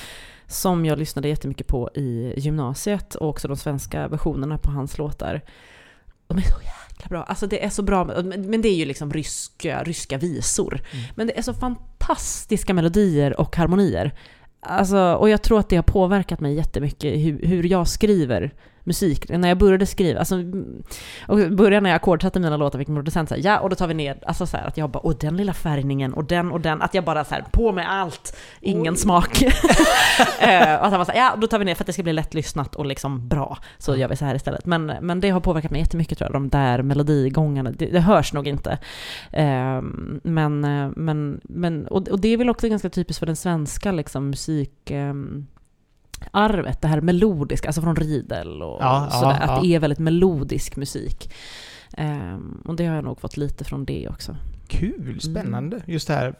[0.46, 5.40] Som jag lyssnade jättemycket på i gymnasiet och också de svenska versionerna på hans låtar.
[6.26, 7.22] De är så jäkla bra.
[7.22, 10.80] Alltså det är så bra, men det är ju liksom ryska, ryska visor.
[10.92, 11.04] Mm.
[11.14, 14.14] Men det är så fantastiska melodier och harmonier.
[14.60, 18.52] Alltså, och jag tror att det har påverkat mig jättemycket hur, hur jag skriver
[18.84, 19.28] musik.
[19.28, 20.36] När jag började skriva, alltså,
[21.28, 23.76] och i början när jag ackordsatte mina låtar fick min producent säga ja, och då
[23.76, 26.52] tar vi ner, alltså så här, att jag bara, och den lilla färgningen, och den
[26.52, 28.98] och den, att jag bara så här, på med allt, ingen Oj.
[28.98, 29.42] smak.
[30.40, 31.92] Eh, och att han var så här, ja, då tar vi ner för att det
[31.92, 34.66] ska bli lättlyssnat och liksom bra, så gör vi så här istället.
[34.66, 38.32] Men, men det har påverkat mig jättemycket tror jag, de där melodigångarna, det, det hörs
[38.32, 38.78] nog inte.
[39.30, 39.82] Eh,
[40.22, 43.92] men, eh, men, men och, och det är väl också ganska typiskt för den svenska
[43.92, 44.90] liksom, musik...
[44.90, 45.46] ehm,
[46.30, 49.52] arvet, det här melodiska, alltså från Riedel och Ja, sådär, ja.
[49.52, 51.32] att det är väldigt melodisk musik.
[51.96, 54.36] Ehm, och det har jag nog fått lite från det också.
[54.68, 55.80] Kul, spännande.
[55.86, 56.34] Just det här,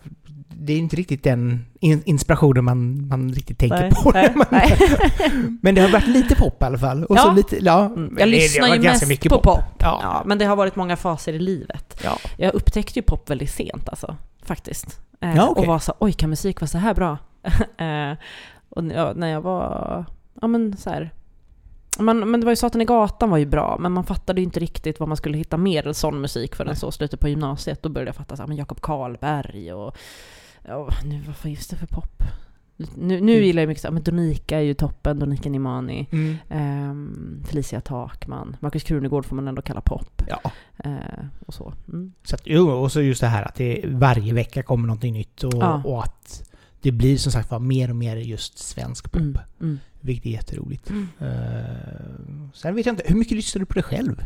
[0.48, 4.10] det är inte riktigt den in- inspirationen man, man riktigt tänker Nej, på.
[4.10, 4.78] nej, Men- nej.
[5.62, 7.04] Men det har varit lite pop i alla fall.
[7.04, 7.32] Och så Ja.
[7.32, 7.84] lite, ja.
[7.86, 8.16] Mm.
[8.18, 9.60] Jag lyssnar ju mest mycket på pop.
[9.78, 10.00] Ja.
[10.02, 12.00] Ja, men det har varit många faser i livet.
[12.04, 12.18] Ja.
[12.36, 15.00] Jag upptäckte ju pop väldigt sent alltså, faktiskt.
[15.20, 15.60] Eh, Ja, okej.
[15.60, 17.18] Och var så oj kan musik vara så här bra?
[17.78, 18.16] eh,
[18.76, 18.84] och
[19.16, 20.04] när jag var,
[20.40, 21.10] ja men så här.
[21.98, 24.44] Man, men det var ju Satan i gatan var ju bra, men man fattade ju
[24.44, 26.76] inte riktigt vad man skulle hitta mer sån musik förrän Nej.
[26.76, 27.82] så slutet på gymnasiet.
[27.82, 29.96] Då började jag fatta så här, men Jakob Karlberg och,
[30.66, 32.22] ja, nu, vad finns det för pop?
[32.76, 33.44] Nu, nu Mm.
[33.44, 36.08] gillar jag mycket så här, men Donika är ju toppen, Donika Nimani.
[36.12, 36.36] Mm.
[36.48, 38.56] Ehm, Felicia Takman.
[38.60, 40.22] Markus Krunegård får man ändå kalla pop.
[40.28, 40.50] ja.
[40.84, 41.72] Eh, och så.
[41.88, 42.12] Mm.
[42.24, 45.42] Så att, jo, och så just det här att det varje vecka kommer någonting nytt
[45.44, 45.82] och, Ja.
[45.84, 46.50] och att
[46.82, 49.22] det blir som sagt var mer och mer just svensk pop.
[49.22, 49.38] Mm.
[49.60, 49.78] Mm.
[50.00, 50.90] Vilket är jätteroligt.
[50.90, 51.08] Mm.
[51.22, 54.24] Uh, sen vet jag inte, hur mycket lyssnar du på dig själv?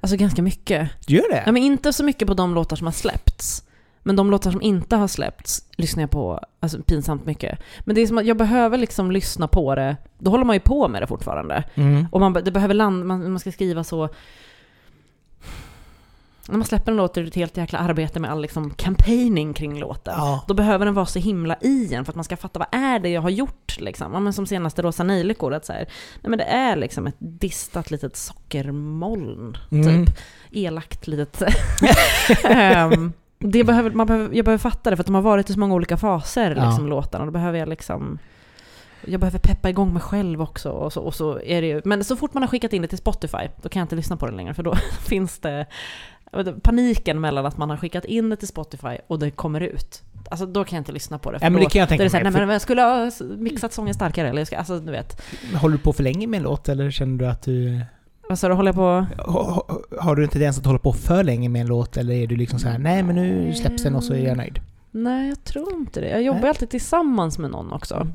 [0.00, 0.90] Alltså ganska mycket.
[1.06, 1.42] Du gör det?
[1.46, 3.64] Ja, men inte så mycket på de låtar som har släppts.
[4.02, 7.58] Men de låtar som inte har släppts lyssnar jag på alltså, pinsamt mycket.
[7.80, 9.96] Men det är som att jag behöver liksom lyssna på det.
[10.18, 11.64] Då håller man ju på med det fortfarande.
[11.74, 12.06] Mm.
[12.12, 14.08] Och man, det behöver land, man, man ska skriva så...
[16.48, 19.54] När man släpper en låt är det ett helt jäkla arbete med all liksom campaigning
[19.54, 20.14] kring låten.
[20.16, 20.44] Ja.
[20.48, 22.98] Då behöver den vara så himla i en för att man ska fatta vad är
[22.98, 24.12] det jag har gjort liksom.
[24.12, 25.80] Ja, men som senaste Rosa Nejlikor, att så här,
[26.22, 30.06] nej men det är liksom ett distat litet sockermoln, Mm.
[30.06, 30.16] typ.
[30.50, 31.42] Elakt litet.
[32.44, 35.52] Ehm, det behöver, man behöver, jag behöver fatta det för att de har varit i
[35.52, 36.66] så många olika faser, Ja.
[36.66, 37.24] liksom, låtarna.
[37.24, 38.18] Då behöver jag liksom...
[39.06, 40.70] Jag behöver peppa igång mig själv också.
[40.70, 42.88] Och så, och så är det ju, men så fort man har skickat in det
[42.88, 44.54] till Spotify, då kan jag inte lyssna på det längre.
[44.54, 44.74] För då
[45.08, 45.66] finns det
[46.38, 49.60] vet inte, paniken mellan att man har skickat in det till Spotify och det kommer
[49.60, 50.02] ut.
[50.30, 51.38] Alltså då kan jag inte lyssna på det.
[51.38, 52.32] För Ja, men det kan jag tänka så här, mig.
[52.32, 54.28] nej men jag skulle ha mixat sången starkare.
[54.28, 55.22] Eller jag ska, alltså du vet.
[55.54, 57.80] Håller du på för länge med en låt eller känner du att du...
[58.28, 59.06] Vad sa du, håller jag på...
[59.32, 59.64] Har,
[60.00, 62.36] har- du en tendens att hålla på för länge med en låt eller är du
[62.36, 64.60] liksom så här, nej men nu släpps den och så är jag nöjd?
[64.90, 66.08] Nej, jag tror inte det.
[66.08, 66.48] Jag jobbar Nej.
[66.48, 68.06] alltid tillsammans med någon också.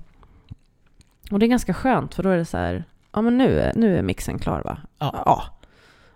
[1.31, 3.73] Och det är ganska skönt för då är det så här, ja men nu är,
[3.75, 4.77] nu är mixen klar va?
[4.99, 5.23] Ja.
[5.25, 5.43] ja.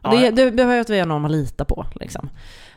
[0.04, 2.30] Ja, Det, det behöver att vi är någon man litar på liksom.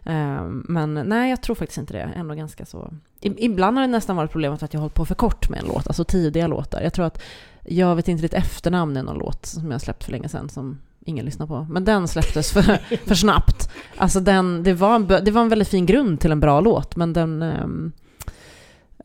[0.05, 2.01] Ehm, men nej, jag tror faktiskt inte det.
[2.17, 2.93] Ändå ganska så...
[3.21, 5.67] Ibland har det nästan varit problemet att jag har hållit på för kort med en
[5.67, 6.81] låt, alltså tidiga låtar.
[6.81, 7.23] Jag tror att
[7.65, 10.79] jag vet inte ditt efternamn i någon låt som jag släppt för länge sedan som
[11.05, 11.67] ingen lyssnar på.
[11.71, 12.63] Men den släpptes för,
[13.07, 13.71] för snabbt.
[13.97, 16.97] Alltså den, det, var en, det var en väldigt fin grund till en bra låt,
[16.97, 17.43] men den...
[17.43, 17.93] ehm,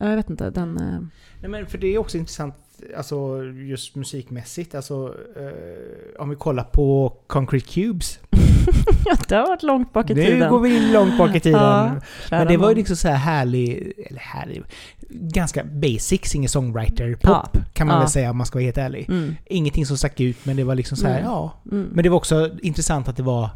[0.00, 0.76] jag vet inte, den...
[0.78, 1.00] eh,
[1.40, 2.54] Nej men för det är också intressant,
[2.96, 8.18] alltså just musikmässigt, alltså eh, om vi kollar på Concrete Cubes.
[9.06, 10.50] ja, det har varit långt bak i Nu tiden.
[10.50, 11.60] går vi in långt bak i tiden.
[11.62, 11.94] Ja,
[12.30, 14.62] men det var ju liksom så här härlig, eller härlig,
[15.10, 17.20] ganska basic singer-songwriter-pop
[17.54, 17.60] Ja.
[17.72, 18.00] kan man Ja.
[18.00, 19.08] väl säga om man ska vara helt ärlig.
[19.08, 21.24] Mm, Ingenting som stack ut men det var liksom så här, Mm.
[21.30, 21.52] ja.
[21.70, 21.88] mm.
[21.92, 23.50] Men det var också intressant att det var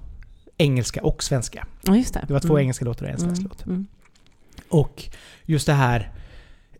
[0.59, 1.67] engelska och svenska.
[1.83, 2.25] Ja, just det.
[2.27, 2.61] Det var två Mm.
[2.63, 3.87] engelska låtar och en svensk Mm, låt.
[4.69, 5.05] Och
[5.45, 6.11] just det här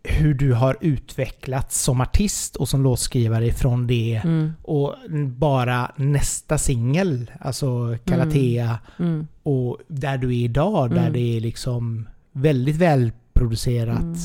[0.09, 4.95] hur du har utvecklats som artist och som låtskrivare från det Mm, och
[5.27, 11.13] bara nästa singel, alltså Calatea mm, och där du är idag, där Mm.
[11.13, 13.99] det är liksom väldigt välproducerat.
[13.99, 14.15] mm.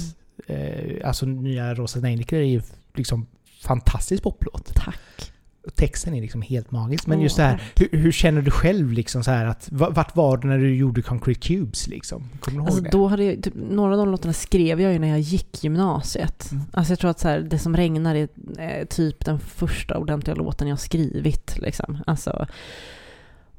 [0.46, 2.62] Eh, alltså nya Rosa Nejlikor är ju
[2.94, 3.26] liksom
[3.62, 4.74] fantastisk poplåt.
[4.74, 5.31] Tack.
[5.74, 7.06] Texten är liksom helt magisk.
[7.06, 10.16] Men just det här, hur, hur känner du själv liksom så här att, va- vart
[10.16, 12.24] var du när du gjorde Concrete Cubes liksom?
[12.40, 12.90] Kommer du ihåg Alltså det?
[12.90, 16.48] då hade jag, typ, några av de låtarna skrev jag ju när jag gick gymnasiet.
[16.52, 16.64] Mm.
[16.72, 20.34] Alltså jag tror att så här, Det som regnar är eh, typ den första ordentliga
[20.36, 21.58] låten jag skrivit.
[21.58, 21.98] Liksom.
[22.06, 22.46] Alltså,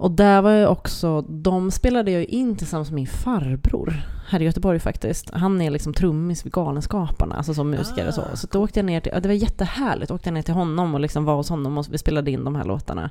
[0.04, 3.94] och där var jag också, de spelade jag in tillsammans med min farbror
[4.30, 5.30] här i Göteborg faktiskt.
[5.34, 8.22] Han är liksom trummis vid Galenskaparna, alltså som musiker och så.
[8.22, 10.54] Ah, Så då åkte jag ner till, det var jättehärligt, då åkte jag ner till
[10.54, 13.10] honom och liksom var hos honom och vi spelade in de här låtarna.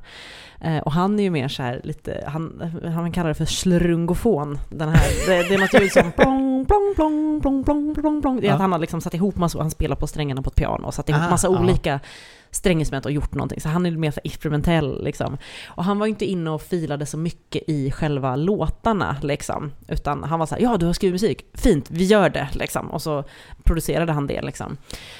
[0.60, 4.58] Eh, och han är ju mer så här lite, han, han kallar det för slrungofon.
[4.70, 8.40] Den här, det, det är något ljud som plong, plong, plong, plong, plong, plong, plong.
[8.40, 8.54] Det är Ja.
[8.54, 10.94] att han har liksom satt ihop massa, han spelar på strängarna på ett piano och
[10.94, 11.60] satt ihop Ah, massa ja.
[11.60, 12.00] olika
[12.52, 13.60] stränginstrument och gjort någonting.
[13.60, 15.38] Så han är mer så experimentell liksom.
[15.66, 19.72] Och han var ju inte inne och filade så mycket i själva låtarna liksom.
[19.88, 22.90] Utan han var så här, ja du har skrivit musik, fint, vi gör det liksom.
[22.90, 23.24] Och så
[23.62, 24.76] producerade han det liksom.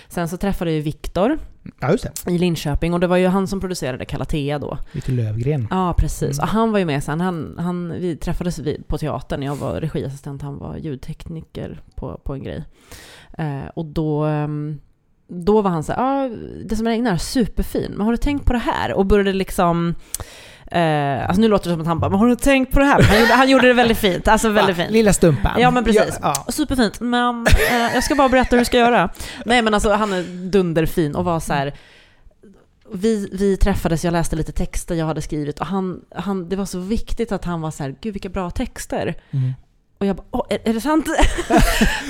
[0.08, 1.38] Sen så träffade jag ju Viktor
[1.80, 4.78] Ja, i Linköping och det var ju han som producerade Calatea då.
[4.92, 5.68] Lite Lövgren.
[5.70, 6.38] Ja, precis.
[6.38, 6.42] Mm.
[6.42, 7.20] Och han var ju med sen.
[7.20, 9.42] Han, han, vi träffades på teatern.
[9.42, 12.64] Jag var regiassistent, han var ljudtekniker på, på en grej.
[13.38, 14.80] Eh, och då, ehm,
[15.32, 16.28] då var han så här, ah,
[16.64, 17.92] det som regnar, superfin.
[17.92, 18.92] Men har du tänkt på det här?
[18.92, 19.94] Och började liksom...
[20.66, 22.84] Eh, alltså nu låter det som att han bara, men har du tänkt på det
[22.84, 23.02] här?
[23.02, 24.28] Han gjorde, han gjorde det väldigt fint.
[24.28, 24.90] Alltså väldigt fint.
[24.90, 25.60] Lilla stumpan.
[25.60, 26.18] Ja, men precis.
[26.22, 29.10] Ja, Superfint, men eh, jag ska bara berätta hur du ska göra.
[29.44, 31.74] Nej men alltså han är dunderfin och var så här.
[32.92, 36.66] vi, vi träffades, jag läste lite texter jag hade skrivit och han, han, det var
[36.66, 39.14] så viktigt att han var så här, gud vilka bra texter.
[39.30, 39.52] Mm.
[40.02, 41.06] Och jag bara, Åh, är, är det sant?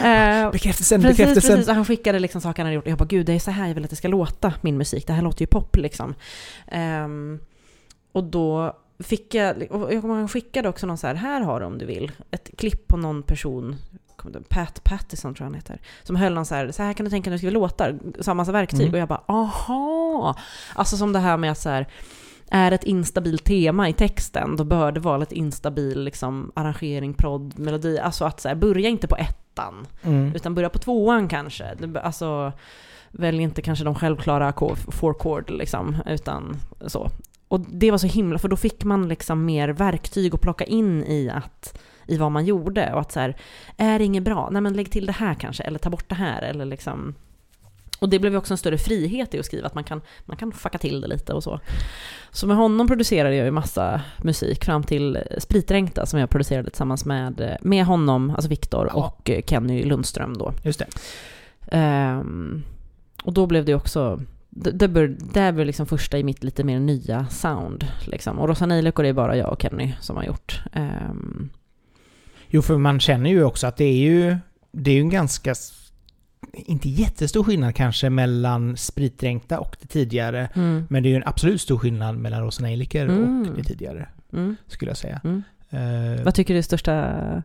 [0.05, 1.57] Eh, Bekräftelsen, Precis, bekräftelsen.
[1.57, 1.68] precis.
[1.68, 2.84] Och han skickade liksom saker han hade gjort.
[2.84, 4.78] Och jag bara, gud det är så här jag vill att det ska låta, min
[4.78, 5.07] musik.
[5.07, 6.14] Det här låter ju pop liksom.
[6.66, 7.40] Ehm,
[8.12, 11.40] och då fick jag, och jag kommer ihåg, han skickade också någon så här, här
[11.40, 12.12] har du om du vill.
[12.30, 13.76] Ett klipp på någon person,
[14.49, 15.80] Pat Pattison tror jag han heter.
[16.03, 17.99] Som höll någon så här, så här kan du tänka när du skriver låtar.
[18.20, 18.80] Samma massa verktyg.
[18.80, 18.93] Mm.
[18.93, 20.36] Och jag bara, aha!
[20.74, 21.86] Alltså som det här med att så här,
[22.55, 27.59] är ett instabilt tema i texten, då bör det vara ett instabil liksom, arrangering, prodd,
[27.59, 27.98] melodi.
[27.98, 29.86] Alltså att så här, börja inte på ettan.
[30.03, 30.34] Mm.
[30.34, 31.76] Utan börja på tvåan kanske.
[32.03, 32.53] Alltså,
[33.11, 34.53] välj inte kanske de självklara
[34.88, 37.11] four chord liksom, utan så.
[37.48, 41.05] Och det var så himla, för då fick man liksom mer verktyg att plocka in
[41.05, 43.36] i att i vad man gjorde och att så här,
[43.76, 44.48] är det inget bra?
[44.50, 47.14] Nej men lägg till det här kanske, eller ta bort det här, eller liksom
[48.03, 50.36] och det blev ju också en större frihet i att skriva, att man kan, man
[50.36, 51.61] kan fucka till det lite och så.
[52.30, 57.05] Så med honom producerade jag ju massa musik fram till Spritdränkta som jag producerade tillsammans
[57.05, 58.94] med, med honom, alltså Viktor, Ja.
[58.94, 60.53] och Kenny Lundström då.
[60.62, 60.86] Just det.
[61.70, 62.62] Ehm,
[63.24, 66.64] och då blev det också, det, bör, det här blev liksom första i mitt lite
[66.64, 67.86] mer nya sound.
[68.07, 68.38] Liksom.
[68.38, 70.62] Och Rosanilekor är det bara jag och Kenny som har gjort.
[70.72, 71.50] Ehm,
[72.55, 74.36] Jo, för man känner ju också att det är ju,
[74.72, 75.55] det är ju en ganska,
[76.53, 80.49] inte jättestor skillnad kanske mellan spritdränkta och det tidigare.
[80.55, 83.40] mm, Men det är ju en absolut stor skillnad mellan Rosaneliker Mm.
[83.51, 85.20] och det tidigare, mm, skulle jag säga.
[85.24, 87.43] Uh, Vad tycker du är största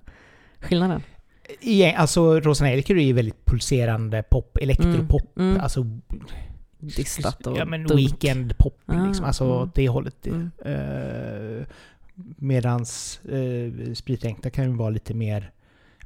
[0.60, 1.02] skillnaden?
[1.62, 5.62] igen, alltså Rosaneliker är ju väldigt pulserande pop, elektropop, Mm, mm.
[5.62, 5.86] alltså...
[6.80, 7.98] Distat och Ja men dumt.
[7.98, 9.70] weekend-pop Ah, liksom, alltså mm.
[9.76, 10.28] det hållet.
[10.28, 10.52] Mm.
[10.66, 11.64] Uh,
[12.38, 15.52] medans uh, spritdränkta kan ju vara lite mer,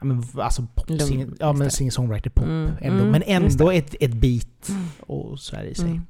[0.02, 1.70] ja men alltså pop, Lugn, sing, ja men det.
[1.72, 3.00] singer-songwriter-pop Mm, ändå.
[3.00, 4.84] mm, men ändå ett, ett beat Mm.
[5.00, 5.86] och så här i sig.
[5.86, 6.02] Mm.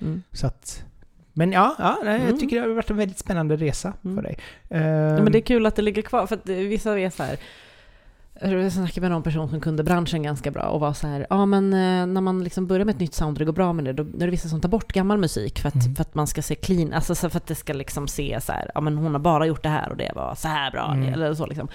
[0.00, 0.22] Mm.
[0.32, 0.84] Så att...
[1.32, 2.38] Men ja, ja jag Mm.
[2.38, 4.16] tycker det har varit en väldigt spännande resa Mm.
[4.16, 4.38] för dig.
[4.68, 7.22] Ja, Ehm, men det är kul att det ligger kvar, för att vissa är så
[7.22, 7.36] här
[8.40, 11.46] jag snackade med någon person som kunde branschen ganska bra och var så här, ja
[11.46, 13.84] men eh, när man liksom börjar med ett nytt sound och det går bra med
[13.84, 15.94] det, då är det vissa som tar bort gammal musik för att, Mm.
[15.94, 18.52] för att man ska se clean, alltså så för att det ska liksom se så
[18.52, 20.92] här, ja men hon har bara gjort det här och det var så här bra,
[20.94, 21.12] Mm.
[21.12, 21.68] eller så liksom.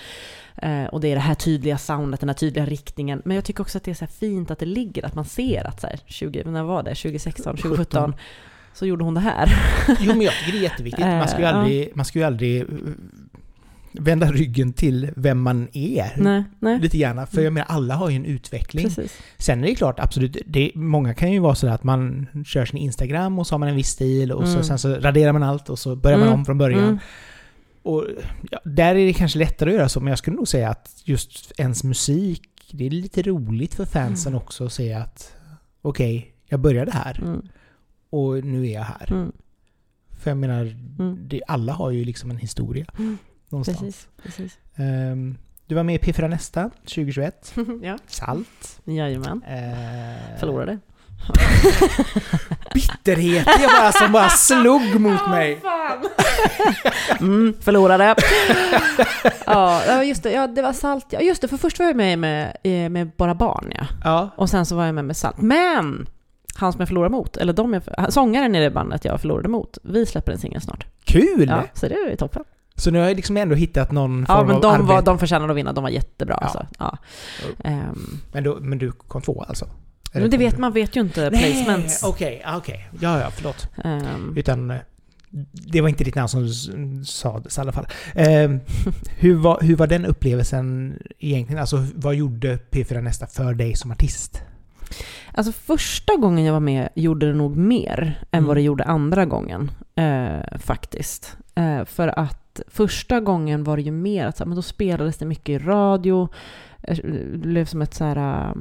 [0.56, 3.22] Eh, och det är det här tydliga soundet, den här tydliga riktningen.
[3.26, 5.68] Men jag tycker också att det är så fint att det ligger, att man ser
[5.68, 6.96] att så här, 20, när var det?
[6.96, 8.14] 2016, 2017?
[8.74, 9.54] Så gjorde hon det här.
[10.00, 11.06] Jo men jag tycker det är jätteviktigt.
[11.06, 12.66] Man ska ju Eh, aldrig, man ska ju aldrig
[13.94, 16.14] vända ryggen till vem man är.
[16.18, 16.80] nej, nej.
[16.80, 17.26] Lite gärna.
[17.26, 18.84] För jag menar, alla har ju en utveckling.
[18.86, 19.18] Precis.
[19.38, 22.78] Sen är det klart, absolut, det, många kan ju vara sådär att man kör sin
[22.78, 24.64] Instagram och så har man en viss stil och så, Mm.
[24.64, 26.40] sen så raderar man allt och så börjar man Mm.
[26.40, 26.84] om från början.
[26.84, 26.98] Mm.
[27.84, 28.06] Och
[28.52, 31.02] ja, där är det kanske lättare att göra så, men jag skulle nog säga att
[31.06, 32.42] just ens musik,
[32.72, 34.42] det är lite roligt för fansen Mm.
[34.44, 35.36] också att se att
[35.82, 37.42] okej, jag började här Mm.
[38.10, 39.12] och nu är jag här.
[39.12, 39.32] Mm.
[40.20, 41.18] För jag menar, Mm.
[41.28, 43.18] det, alla har ju liksom en historia Mm.
[43.54, 43.80] Någonstans.
[43.80, 44.58] Precis, precis.
[44.76, 47.54] Ehm, du var med i P4 Nästa 2021.
[47.82, 48.82] ja, Salt.
[48.84, 49.44] jajamän.
[49.44, 50.80] Uh, Förlorade.
[52.74, 55.62] Bitterhet det bara som bara slog mot mig.
[57.20, 58.16] Mm, förlorade.
[59.46, 60.32] ja, ja, just det.
[60.32, 61.06] Ja, det var salt.
[61.10, 61.48] Ja, just det.
[61.48, 63.86] För först var jag med med, eh, med Bara Barn, ja.
[64.04, 64.30] Ja.
[64.36, 65.42] Och sen så var jag med med Salt.
[65.42, 66.10] Men!
[66.56, 69.78] Han som jag förlorade mot, eller de jag, sångaren i det bandet jag förlorade mot,
[69.84, 70.86] vi släpper en singel snart.
[71.04, 71.48] Kul!
[71.50, 72.44] Ja, så det är toppen.
[72.76, 74.88] Så nu har jag liksom ändå hittat någon form Ja, men av de, arbete.
[74.88, 76.38] var, de förtjänade att vinna, de var jättebra.
[76.42, 76.46] Ja.
[76.48, 76.68] Alltså.
[76.80, 76.98] Ja.
[77.64, 79.66] Ehm, Men, då, men du kom två alltså?
[80.12, 82.04] Eller men det vet du- man vet ju inte Nej, placements.
[82.04, 82.90] Okej, ah, okej.
[83.00, 83.68] Ja, ja, förlåt.
[83.84, 84.78] Ehm, Utan eh,
[85.52, 86.50] det var inte ditt namn som
[87.06, 87.88] sades i alla fall.
[88.16, 88.60] Ehm,
[89.18, 91.60] hur, var, hur var den upplevelsen egentligen?
[91.62, 94.42] Alltså vad gjorde P4 Nästa för dig som artist?
[95.36, 98.48] Alltså första gången jag var med gjorde det nog mer än Mm.
[98.48, 99.72] vad det gjorde andra gången.
[99.96, 101.38] Eh, faktiskt.
[101.56, 105.18] Eh, för att första gången var det ju mer att så här, men då spelades
[105.18, 106.28] det mycket i radio.
[106.82, 106.98] Eh,
[107.32, 108.54] Det blev som ett så här...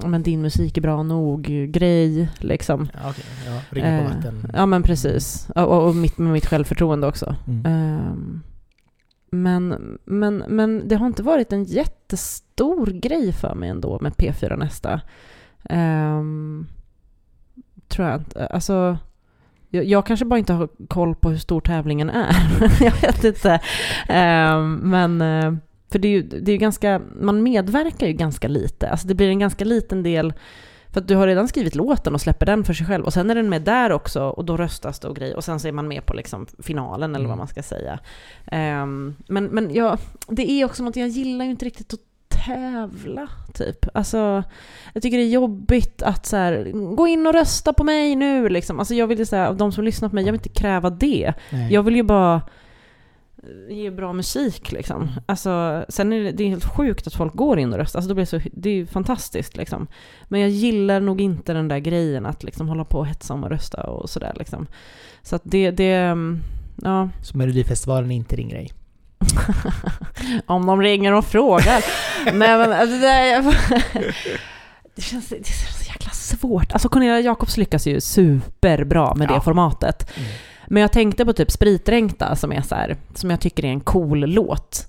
[0.00, 2.88] ja, men din musik är bra nog-grej, liksom.
[2.94, 3.24] Ja, okej.
[3.46, 4.50] Ja, ringa på Eh, vatten.
[4.54, 5.48] Ja, men precis.
[5.54, 7.36] Och, och, och mitt, med mitt självförtroende också.
[7.48, 7.66] Mm.
[7.66, 8.42] Ehm,
[9.30, 14.56] men, men, men det har inte varit en jättestor grej för mig ändå med P4
[14.56, 15.00] Nästa.
[15.64, 16.66] Ehm,
[17.88, 18.46] tror jag inte.
[18.46, 18.98] Alltså,
[19.72, 22.36] jag, jag kanske bara inte har koll på hur stor tävlingen är.
[22.84, 23.60] jag vet inte.
[24.08, 25.54] Ehm, men, eh,
[25.92, 28.88] för det är ju det är ju ganska, man medverkar ju ganska lite.
[28.88, 30.32] Alltså det blir en ganska liten del
[30.90, 33.30] för att du har redan skrivit låten och släpper den för sig själv och sen
[33.30, 35.72] är den med där också och då röstas det och grejer och sen så är
[35.72, 37.38] man med på liksom finalen eller vad Mm.
[37.38, 37.98] man ska säga.
[38.46, 39.98] Ehm, men men ja,
[40.28, 42.00] det är också något, jag gillar ju inte riktigt att
[42.44, 43.86] tävla, typ.
[43.94, 44.42] Alltså,
[44.92, 48.48] jag tycker det är jobbigt att så här, gå in och rösta på mig nu
[48.48, 48.78] liksom.
[48.78, 50.90] Alltså jag vill ju säga, av de som lyssnar på mig, jag vill inte kräva
[50.90, 51.32] det.
[51.50, 51.72] Nej.
[51.72, 52.42] Jag vill ju bara
[53.42, 55.10] eh, ge bra musik liksom.
[55.26, 57.98] Alltså, sen är det, det är helt sjukt att folk går in och röstar.
[57.98, 59.86] Alltså, det, blir så, det är ju fantastiskt liksom.
[60.24, 63.44] Men jag gillar nog inte den där grejen att liksom hålla på och hetsa om
[63.44, 64.66] att rösta och sådär liksom.
[65.22, 66.40] Så att det, det, mm,
[66.82, 67.08] ja.
[67.22, 68.72] Så Melodifestivalen är inte din grej.
[70.46, 71.84] Om de ringer och frågar.
[72.24, 73.42] Nej men alltså, det, är,
[74.96, 76.72] det, känns, det är så jäkla svårt.
[76.72, 79.40] Alltså Cornelia Jacobs lyckas ju superbra med det Ja.
[79.40, 80.16] formatet.
[80.16, 80.28] Mm.
[80.68, 83.80] Men jag tänkte på typ Spritdränkta som är så här, som jag tycker är en
[83.80, 84.86] cool låt.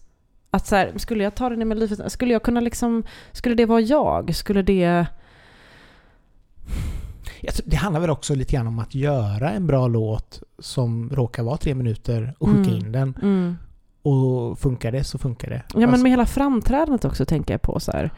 [0.52, 3.66] Att så här, skulle jag ta den i Melodifestivalen, skulle jag kunna liksom, skulle det
[3.66, 4.36] vara jag?
[4.36, 5.06] Skulle det...
[7.66, 11.58] Det handlar väl också lite grann om att göra en bra låt som råkar vara
[11.58, 12.76] tre minuter och skicka Mm.
[12.86, 13.18] in den.
[13.22, 13.58] Mm.
[14.04, 15.62] Och funkar det så funkar det.
[15.74, 18.10] Ja men Alltså, med hela framträdandet också tänker jag på så här.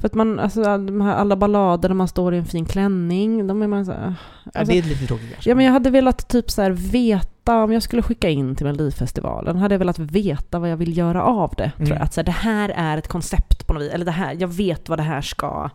[0.00, 3.46] För att man, alltså de här alla ballader där man står i en fin klänning,
[3.46, 4.14] de är man så här,
[4.44, 5.50] ja, alltså- det är lite tråkigt kanske.
[5.50, 8.66] Ja men jag hade velat typ så här veta, om jag skulle skicka in till
[8.66, 11.70] Melodifestivalen, hade jag velat veta vad jag vill göra av det.
[11.76, 11.98] Tror Mm.
[11.98, 12.02] jag.
[12.04, 14.48] Att så här, det här är ett koncept på något vis, eller det här, jag
[14.48, 15.70] vet vad det här ska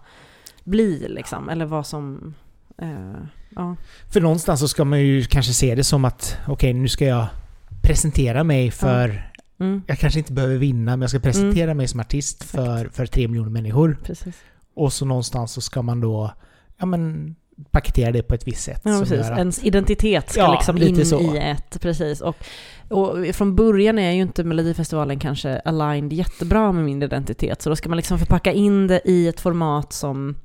[0.64, 2.34] bli liksom, eller vad som...
[2.82, 2.90] Eh,
[3.56, 3.76] ja.
[4.14, 7.26] För någonstans så ska man ju kanske se det som att okej, nu ska jag
[7.84, 9.32] presentera mig för...
[9.60, 12.52] Mm, Jag kanske inte behöver vinna, men jag ska presentera mig som artist Exakt.
[12.66, 13.98] för, för tre miljoner människor.
[14.04, 14.36] precis.
[14.76, 16.32] Och så någonstans så ska man då
[16.78, 17.36] ja, men,
[17.72, 18.82] paketera det på ett visst sätt.
[18.86, 19.20] Ja, precis.
[19.30, 21.22] att- Ens identitet ska Ja, liksom in så.
[21.22, 22.22] i ett, precis.
[22.22, 22.36] Och,
[22.90, 27.76] och från början är ju inte Melodifestivalen kanske aligned jättebra med min identitet, så då
[27.76, 30.36] ska man liksom förpacka in det i ett format som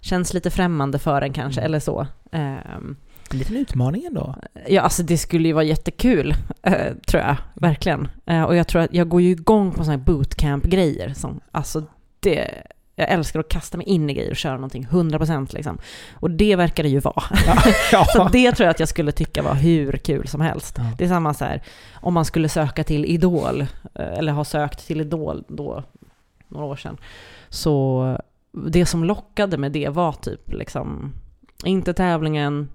[0.00, 1.66] känns lite främmande för en kanske, Mm.
[1.66, 2.06] eller så.
[2.32, 2.96] Ehm,
[3.30, 4.34] En liten utmaning ändå.
[4.68, 7.36] Ja, alltså det skulle ju vara jättekul, eh, tror jag.
[7.54, 8.08] Verkligen.
[8.26, 11.14] Eh, och jag tror att jag går ju igång på sådana här bootcamp-grejer.
[11.14, 11.82] Som, alltså
[12.20, 12.50] det,
[12.96, 15.78] jag älskar att kasta mig in i grejer och köra någonting 100% liksom.
[16.12, 17.22] Och det verkar det ju vara.
[17.92, 18.04] Ja.
[18.12, 20.74] Så det tror jag att jag skulle tycka var hur kul som helst.
[20.78, 20.84] Ja.
[20.98, 21.62] Det är samma så här,
[21.94, 25.82] om man skulle söka till Idol, eh, eller ha sökt till Idol då,
[26.48, 26.96] några år sedan.
[27.48, 28.16] Så
[28.52, 31.12] det som lockade med det var typ liksom,
[31.64, 32.68] inte tävlingen,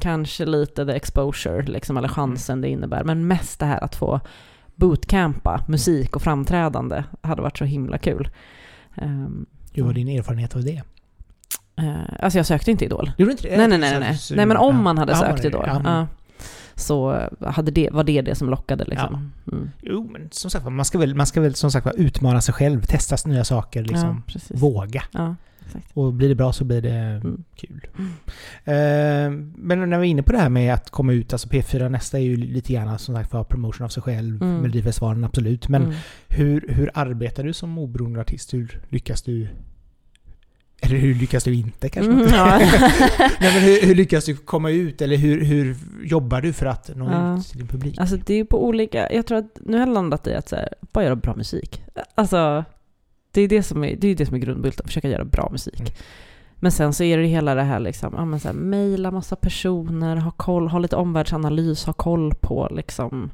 [0.00, 4.20] kanske lite the exposure, liksom, eller chansen det innebär, men mest det här att få
[4.74, 8.28] bootcampa musik och framträdande hade varit så himla kul.
[9.02, 10.82] Um, Hur var din erfarenhet av det?
[11.80, 13.12] uh, alltså jag sökte inte Idol.
[13.18, 13.56] Gjorde inte det?
[13.56, 14.18] Nej, nej, nej, nej.
[14.30, 16.06] Nej, men om man hade Ja, sökt Idol, ja, men- ja,
[16.74, 19.32] så hade det, var det det som lockade liksom.
[19.52, 19.70] Mm.
[19.82, 22.82] Jo, men som sagt man ska väl, man ska väl som sagt utmana sig själv,
[22.82, 24.22] testa nya saker, liksom.
[24.26, 24.40] Ja.
[24.50, 25.02] Våga.
[25.68, 25.90] Exakt.
[25.94, 26.90] Och blir det bra så blir det
[27.24, 27.44] Mm.
[27.56, 27.86] kul.
[28.64, 31.88] Eh, men när vi är inne på det här med att komma ut, alltså P4
[31.88, 34.56] nästa är ju lite grann som sagt var promotion av sig själv, Mm.
[34.56, 35.68] Melodifestivalen absolut.
[35.68, 35.94] Men Mm.
[36.28, 38.54] hur, hur arbetar du som oberoende artist?
[38.54, 39.48] Hur lyckas du?
[40.80, 42.12] Eller hur lyckas du inte kanske?
[42.12, 42.58] Mm, ja.
[43.40, 45.02] Nej, men hur, hur lyckas du komma ut?
[45.02, 47.38] Eller hur, hur jobbar du för att nå Ja.
[47.38, 47.98] ut till din publik?
[48.00, 50.56] Alltså det är på olika, jag tror att nu har jag landat i att så
[50.56, 51.82] här, bara göra bra musik.
[52.14, 52.64] Alltså,
[53.38, 55.80] det är det som är, det är det som är grundbulten, försöka göra bra musik.
[55.80, 55.92] Mm.
[56.54, 59.36] Men sen så är det hela det här liksom, ja men så här, mejla massa
[59.36, 63.30] personer, ha koll, ha lite omvärldsanalys, ha koll på liksom,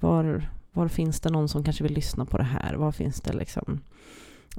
[0.00, 2.74] var, var finns det någon som kanske vill lyssna på det här?
[2.74, 3.80] Var finns det liksom,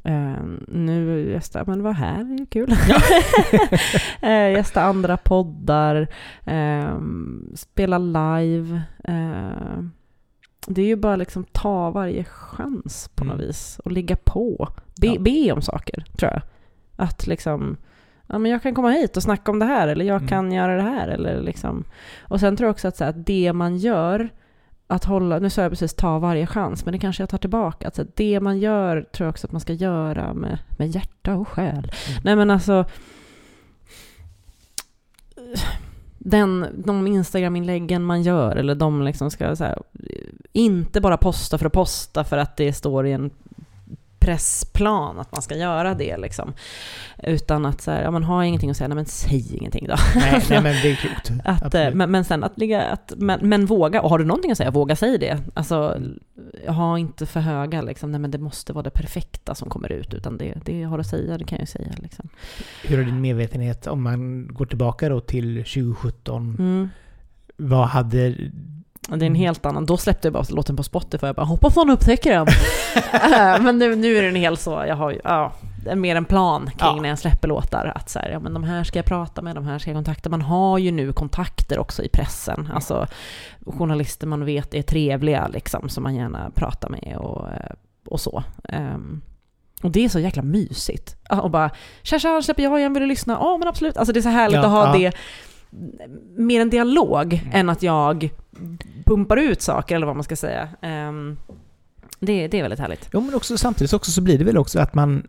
[0.03, 2.71] eh, nu gästa, men vad här är ju kul.
[4.21, 6.07] eh, gästa andra poddar,
[6.45, 6.97] eh,
[7.55, 8.81] spela live.
[9.03, 9.83] Eh,
[10.67, 13.47] det är ju bara liksom ta varje chans på något Mm.
[13.47, 14.67] vis och ligga på.
[15.01, 15.19] Be, Ja.
[15.19, 16.41] be om saker, tror jag.
[16.95, 17.77] Att liksom,
[18.27, 20.27] ja men jag kan komma hit och snacka om det här, eller jag Mm.
[20.27, 21.83] kan göra det här, eller liksom.
[22.21, 24.29] Och sen tror jag också att, så här, att det man gör,
[24.87, 27.87] att hålla, nu sa jag precis ta varje chans, men det kanske jag tar tillbaka.
[27.87, 30.87] Att så här, det man gör tror jag också att man ska göra med, med
[30.87, 31.91] hjärta och själ.
[32.09, 32.21] Mm.
[32.23, 32.85] Nej men alltså,
[36.23, 39.79] den, de Instagram-inläggen man gör, eller de liksom ska så här,
[40.53, 43.31] inte bara posta för att posta för att det står i en
[44.23, 46.53] pressplan att man ska göra det liksom.
[47.23, 49.95] Utan att så här, ja, man har ingenting att säga, nej men säg ingenting då.
[50.15, 51.31] nej, nej, men det är klokt.
[51.45, 54.51] Att, eh, men, men sen att ligga, att, men, men våga, och har du någonting
[54.51, 55.39] att säga, våga säga det.
[55.53, 56.01] Alltså,
[56.67, 60.13] ha inte för höga liksom, nej men det måste vara det perfekta som kommer ut,
[60.13, 62.29] utan det, det jag har att säga, det kan jag säga liksom.
[62.83, 66.55] Hur är din medvetenhet om man går tillbaka då till 2017?
[66.59, 66.89] Mm.
[67.57, 68.35] Vad hade...
[69.09, 71.45] Och Det är en helt annan, då släppte jag bara låten på Spotify, jag bara
[71.45, 72.47] hoppas någon upptäcker den.
[73.13, 75.53] Eh, men nu, nu är den helt så, jag har ju, ja,
[75.95, 77.01] mer en plan kring Ja.
[77.01, 79.55] när jag släpper låtar, att så här, ja men de här ska jag prata med,
[79.55, 80.29] de här ska jag kontakta.
[80.29, 83.07] Man har ju nu kontakter också i pressen, alltså
[83.65, 87.71] journalister man vet är trevliga liksom, som man gärna pratar med och, eh,
[88.07, 88.43] och så.
[88.69, 89.21] Ehm,
[89.83, 91.15] Och det är så jäkla mysigt.
[91.29, 91.69] Och bara
[92.03, 93.97] “tja tja, släpper jag igen, vill du lyssna?” Ja men absolut.
[93.97, 94.93] Alltså det är så härligt Ja, att ha ja.
[94.93, 95.11] det
[96.37, 98.29] mer en dialog än att jag
[99.05, 100.69] pumpar ut saker eller vad man ska säga.
[100.81, 101.37] Ehm,
[102.19, 103.09] det, det är väldigt härligt.
[103.13, 105.27] Jo, men också, samtidigt också så blir det väl också att man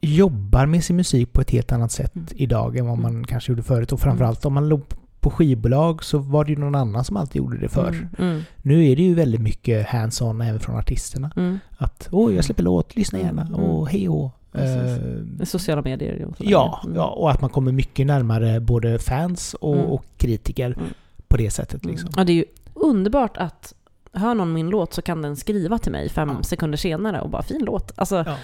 [0.00, 2.26] jobbar med sin musik på ett helt annat sätt Mm.
[2.34, 3.24] idag än vad man Mm.
[3.24, 3.92] kanske gjorde förut.
[3.92, 4.82] Och framförallt om man låg
[5.20, 7.88] på skivbolag så var det ju någon annan som alltid gjorde det förr.
[8.18, 11.30] Mm, mm, Nu är det ju väldigt mycket hands-on även från artisterna.
[11.36, 11.58] mm.
[11.78, 13.54] Att åh, jag släpper låt, lyssna gärna, Mm.
[13.54, 14.30] och hej och.
[14.56, 15.40] Precis.
[15.40, 16.50] Eh, Sociala medier och sådär.
[16.50, 16.96] ja, Mm.
[16.96, 19.86] ja, och att man kommer mycket närmare både fans och, Mm.
[19.86, 20.88] och kritiker Mm.
[21.28, 21.84] på det sättet.
[21.84, 22.10] Liksom.
[22.16, 22.44] Ja, det är ju
[22.74, 23.74] underbart att
[24.12, 26.42] hör någon min låt så kan den skriva till mig fem Ja.
[26.42, 27.92] sekunder senare och bara fin låt.
[27.96, 28.36] Alltså, Ja.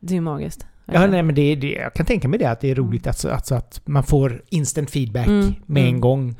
[0.00, 0.66] det är ju magiskt.
[0.92, 3.30] Ja, nej, men det, det, jag kan tänka mig det, att det är roligt alltså,
[3.30, 6.00] alltså att man får instant feedback Mm, med en mm.
[6.00, 6.34] gång.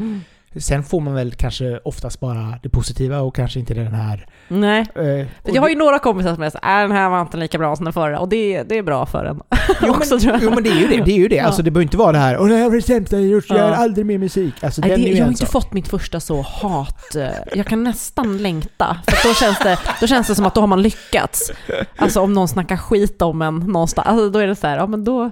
[0.56, 4.26] Sen får man väl kanske oftast bara det positiva och kanske inte den här...
[4.48, 4.86] Nej.
[4.94, 7.36] eh, Jag har ju några kompisar som är så här, "Äh, den här var inte
[7.36, 8.20] lika bra som den förra.
[8.20, 9.40] Och det, det är bra för en.
[9.82, 10.42] Jo också, men, tror jag.
[10.42, 11.02] jo men det är ju det.
[11.04, 11.36] Det är ju det.
[11.36, 11.44] Ja.
[11.44, 13.44] Alltså det behöver inte vara det här Åh det här var det sämsta jag gjort,
[13.48, 14.54] jag gör aldrig mer musik.
[14.64, 17.14] Alltså Nej, det, ju jag har inte fått mitt första så hat...
[17.16, 18.96] eh, Jag kan nästan längta.
[19.06, 21.50] För då känns, det, då känns det som att då har man lyckats.
[21.96, 24.86] Alltså om någon snackar skit om en någonstans, alltså, då är det så här, ja
[24.86, 25.30] men då,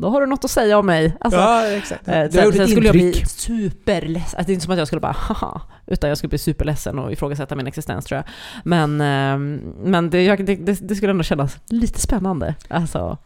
[0.00, 1.16] då har du något att säga om mig.
[1.20, 2.08] Alltså, Ja, exakt.
[2.08, 4.38] Eh, Sen, sen skulle jag bli superledsen.
[4.38, 6.98] Alltså, det är inte som att jag skulle bara haha, utan jag skulle bli superledsen
[6.98, 8.24] och ifrågasätta min existens tror jag.
[8.64, 10.56] Men, ehm, men det, jag, det,
[10.88, 12.54] det, skulle ändå kännas lite spännande.
[12.68, 13.18] Alltså,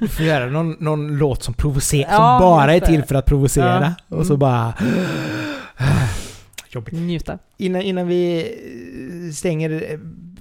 [0.00, 3.26] Du får göra någon, någon låt som provocerar, Ja, som bara är till för att
[3.26, 3.94] provocera.
[4.08, 4.16] Ja.
[4.16, 4.38] Och så Mm.
[4.38, 4.74] bara...
[6.70, 6.94] Jobbigt.
[6.94, 7.38] njuta.
[7.56, 8.38] Innan, innan vi
[9.28, 9.98] eh, stänger eh,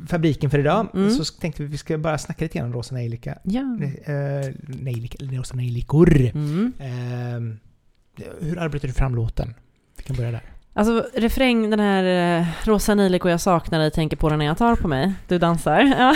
[0.08, 1.10] fabriken för idag Mm.
[1.12, 3.38] så tänkte vi att vi ska bara snacka lite grann om Rosa Nejlika.
[3.43, 3.62] Ja.
[4.68, 6.18] Nejlika, eller Rosa Nejlikor.
[6.20, 6.74] Mm.
[6.80, 7.60] Ehm,
[8.41, 9.53] hur arbetar du fram låten?
[9.97, 10.41] Vi kan börja där.
[10.74, 14.45] Alltså refräng, den här eh, Rosa Nilik och jag saknar dig, tänker på den när
[14.45, 15.14] jag tar på mig.
[15.28, 15.80] Du dansar.
[15.99, 16.16] Ja.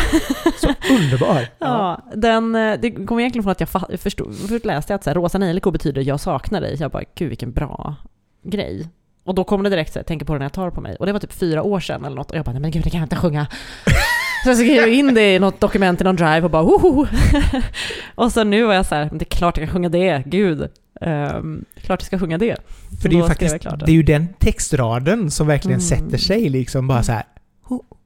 [0.62, 1.48] Så underbar!
[1.60, 5.10] Ja, den, eh, det kom egentligen från att jag förstod, först läste jag att så
[5.10, 6.76] här, Rosa Niliko betyder jag saknar dig.
[6.80, 7.96] Jag bara, gud vilken bra
[8.44, 8.90] grej.
[9.24, 10.96] Och då kom det direkt så här, tänker på det när jag tar på mig.
[11.00, 12.32] Och det var typ fyra år sedan eller något.
[12.32, 13.48] Och jag bara, nej men gud det kan jag inte sjunga.
[14.44, 17.08] Så jag skrev in det i något dokument i någon drive och bara, woho!
[18.16, 20.62] Och så nu var jag så här, det är klart jag kan sjunga det, gud.
[21.02, 22.56] Um, klart jag ska sjunga det.
[23.02, 23.86] För det är ju faktiskt jag det.
[23.86, 25.90] det är ju den textraden som verkligen Mm.
[25.90, 27.24] sätter sig liksom bara så här.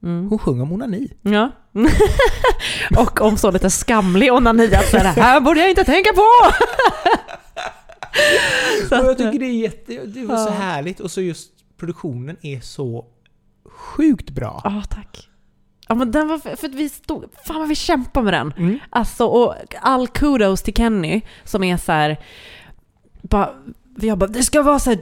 [0.02, 0.28] Mm.
[0.28, 1.12] Hon sjunger om onani.
[1.22, 1.50] Ja.
[2.96, 6.10] och om så lite skamlig onani, att så här, det här borde jag inte tänka
[6.12, 6.22] på!
[8.88, 10.54] Så Och jag tycker det är jätte, det var så Ja.
[10.54, 13.06] härligt och så just produktionen är så
[13.64, 14.60] sjukt bra.
[14.64, 15.28] Ja, tack.
[15.88, 18.52] Ja, men den var, för att vi stod, fan vad vi kämpade med den.
[18.56, 18.78] Mm.
[18.90, 22.16] Alltså, och all kudos till Kenny som är så här,
[23.22, 23.54] bara,
[24.04, 24.98] jag bara, det ska vara så här,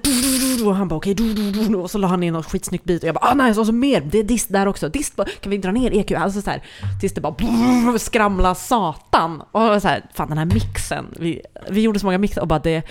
[0.66, 3.14] och han bara okej, okay, och så la han in något skitsnyggt beat och jag
[3.14, 5.72] bara, ah nice, och så mer, det är dist där också, dist, kan vi dra
[5.72, 6.12] ner EQ?
[6.12, 6.62] Alltså så här,
[7.00, 9.42] tills det bara skramla satan.
[9.50, 12.58] Och så här, fan den här mixen, vi, vi gjorde så många mixar och bara
[12.58, 12.82] det,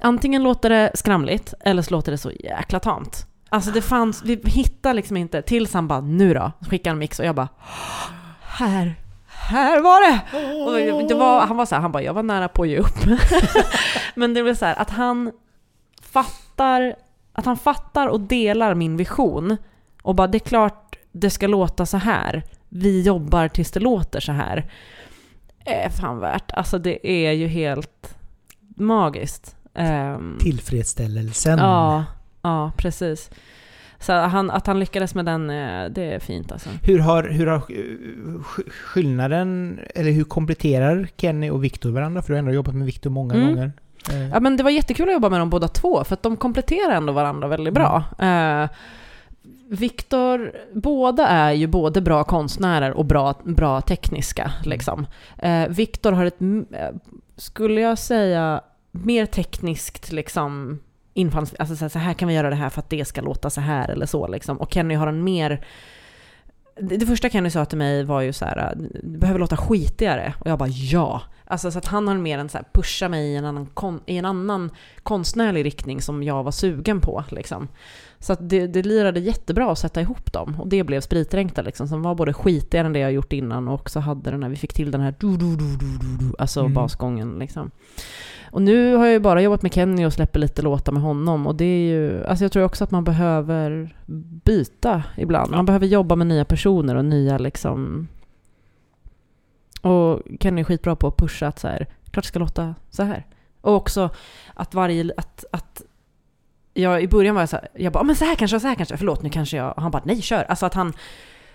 [0.00, 3.26] antingen låter det skramligt eller så låter det så jäkla tamt.
[3.48, 7.18] Alltså det fanns, vi hittade liksom inte, tills han bara, nu då, skickade en mix
[7.18, 7.48] och jag bara,
[8.40, 8.94] här,
[9.46, 10.20] här var det!
[11.00, 12.78] Och det var, han var så här, han bara, jag var nära på att ge
[12.78, 13.06] upp.
[14.14, 15.32] Men det var så här, att han
[16.02, 16.94] fattar,
[17.32, 19.56] att han fattar och delar min vision.
[20.02, 22.42] Och bara, det är klart det ska låta så här.
[22.68, 24.70] Vi jobbar tills det låter så här.
[25.64, 26.52] Är fan värt.
[26.52, 28.16] Alltså det är ju helt
[28.76, 29.56] magiskt.
[29.74, 31.58] Ehm, Tillfredsställelsen.
[31.58, 32.04] Ja,
[32.42, 33.30] ja precis.
[34.00, 36.68] Så han, att han lyckades med den, eh, det är fint alltså.
[36.82, 37.60] Hur har, hur har eh,
[38.40, 42.22] sk- skillnaden, eller hur kompletterar Kenny och Viktor varandra?
[42.22, 43.46] För du har ändå jobbat med Viktor många Mm.
[43.46, 43.72] gånger.
[44.12, 46.36] Eh, Ja men det var jättekul att jobba med dem båda två, för att de
[46.36, 48.04] kompletterar ändå varandra väldigt bra.
[48.18, 48.68] Eh,
[49.68, 54.52] Viktor, båda är ju både bra konstnärer och bra, bra tekniska.
[54.64, 55.06] Liksom.
[55.38, 56.38] Eh, Viktor har ett,
[57.36, 60.78] skulle jag säga, mer tekniskt liksom,
[61.16, 61.54] infalls...
[61.58, 63.50] Alltså så här, så här kan vi göra det här för att det ska låta
[63.50, 64.26] så här eller så.
[64.26, 64.60] Liksom.
[64.60, 65.66] Och Kenny har en mer...
[66.80, 70.34] Det, första Kenny sa till mig var ju så här, det behöver låta skitigare.
[70.40, 71.22] Och jag bara ja.
[71.46, 74.16] Alltså så att han har mer en så pusha mig i en annan, kon, i
[74.16, 74.70] en annan
[75.02, 77.24] konstnärlig riktning som jag var sugen på.
[77.30, 77.68] Liksom.
[78.18, 80.56] Så att det, det lirade jättebra att sätta ihop dem.
[80.60, 83.74] Och det blev spritdränkta liksom, som var både skitigare än det jag gjort innan och
[83.74, 86.34] också hade den här, vi fick till den här du, du, du, du, du, du,
[86.38, 86.74] alltså Mm.
[86.74, 87.70] basgången liksom.
[88.50, 91.46] Och nu har jag ju bara jobbat med Kenny och släpper lite låtar med honom
[91.46, 93.96] och det är ju, alltså jag tror också att man behöver
[94.44, 95.50] byta ibland.
[95.50, 98.08] Man behöver jobba med nya personer och nya liksom
[99.86, 103.26] och Kenny är skitbra på att pusha att så här, klart ska låta så här.
[103.60, 104.10] Och också
[104.54, 105.82] att varje, att, att
[106.74, 108.66] jag i början var jag så här, jag bara, "Ja, men så här kanske, så
[108.68, 110.42] här kanske, förlåt nu kanske jag, och han bara, nej kör.
[110.44, 110.92] Alltså att han,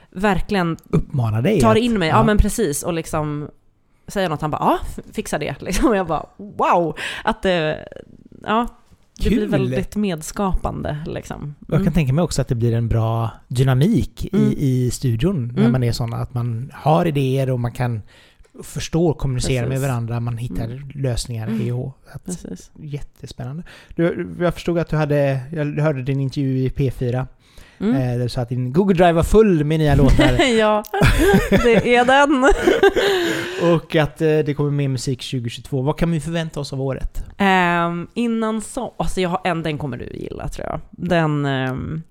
[0.09, 2.09] verkligen Uppmanar dig tar att- in mig.
[2.09, 2.23] Ja.
[2.23, 2.83] men precis.
[2.83, 3.49] Och liksom
[4.07, 4.41] säger något.
[4.41, 5.61] Han bara ja, fixa det.
[5.61, 5.87] Liksom.
[5.89, 6.97] Och jag bara wow!
[7.23, 7.87] Att det,
[8.43, 8.67] ja,
[9.23, 11.55] det blir väldigt medskapande liksom.
[11.59, 11.93] Jag kan Mm.
[11.93, 14.45] tänka mig också att det blir en bra dynamik Mm.
[14.47, 15.71] i, i studion när Mm.
[15.71, 18.01] man är sådana att man har idéer och man kan
[18.63, 19.87] förstå och kommunicera med Precis.
[19.87, 20.89] varandra, man hittar Mm.
[20.95, 21.47] lösningar.
[21.47, 21.61] Mm.
[21.61, 21.89] Mm.
[22.11, 22.71] Att, Precis.
[22.81, 23.63] jättespännande.
[23.95, 27.27] Du, jag förstod att du hade, jag hörde din intervju i P4,
[27.81, 28.21] Mm.
[28.21, 30.83] eh, sa att din Google Drive var full med nya låtar ja,
[31.49, 32.53] det är den.
[33.73, 35.81] och att eh, det kommer mer musik 2022.
[35.81, 37.23] Vad kan vi förvänta oss av året?
[37.37, 40.79] Ehm, innan så, alltså jag har en, den kommer du gilla tror jag.
[40.91, 42.01] Den, ehm,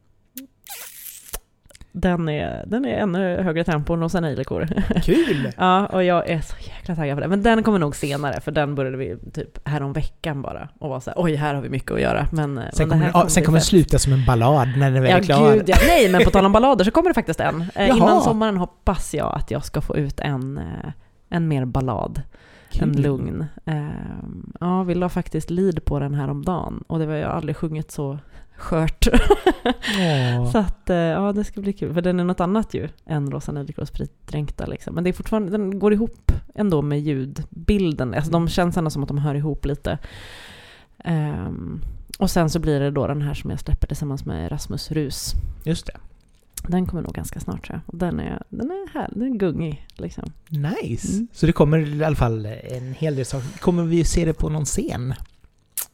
[1.92, 4.68] den, är, den är ännu högre tempo än hos Anailikor.
[5.02, 5.52] Kul!
[5.56, 7.30] ja, och jag är så jäkla taggad på den.
[7.30, 10.68] Men den kommer nog senare, för den började vi typ härom veckan bara.
[10.78, 12.26] Och var så här, oj här har vi mycket att göra.
[12.32, 14.96] Men, Sen men det kommer, ja, sen kommer det sluta som en ballad när den
[14.96, 15.52] är väl Ja, är klar.
[15.52, 15.76] gud ja.
[15.86, 17.64] Nej, men på tal om ballader så kommer det faktiskt en.
[17.74, 20.90] Eh, innan sommaren hoppas jag att jag ska få ut en, eh,
[21.30, 22.22] en mer ballad.
[22.78, 23.02] En Kul.
[23.02, 23.44] lugn.
[23.64, 27.30] Ehm, ja, vi la faktiskt lead på den här om dagen och det var jag
[27.30, 28.18] aldrig sjungit så
[28.56, 29.06] skört.
[30.52, 31.94] Så att, eh, ja det ska bli kul.
[31.94, 34.94] För den är något annat ju än Rosa Nellikor och spritdränkta liksom.
[34.94, 38.14] Men det är fortfarande, den går ihop ändå med ljudbilden.
[38.14, 39.98] Alltså de känns ändå som att de hör ihop lite.
[40.98, 41.80] Ehm,
[42.18, 45.32] och sen så blir det då den här som jag släpper tillsammans med Rasmus Rus.
[45.64, 45.92] Just det.
[46.68, 47.94] Den kommer nog ganska snart tror jag.
[47.94, 50.32] Och den är, den är här, den är gungig liksom.
[50.48, 51.12] Nice.
[51.12, 51.28] Mm.
[51.32, 53.58] Så det kommer i alla fall en hel del saker.
[53.58, 55.14] Kommer vi se det på någon scen?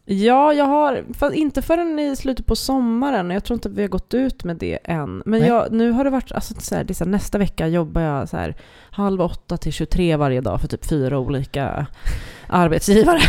[0.09, 3.31] Ja, jag har, fast inte förrän i slutet på sommaren.
[3.31, 5.23] Jag tror inte vi har gått ut med det än.
[5.27, 8.01] Men jag, nu har det varit, alltså så här, det så här, nästa vecka jobbar
[8.01, 8.57] jag så här,
[8.91, 11.87] halv åtta till 23 varje dag för typ fyra olika
[12.47, 13.21] arbetsgivare.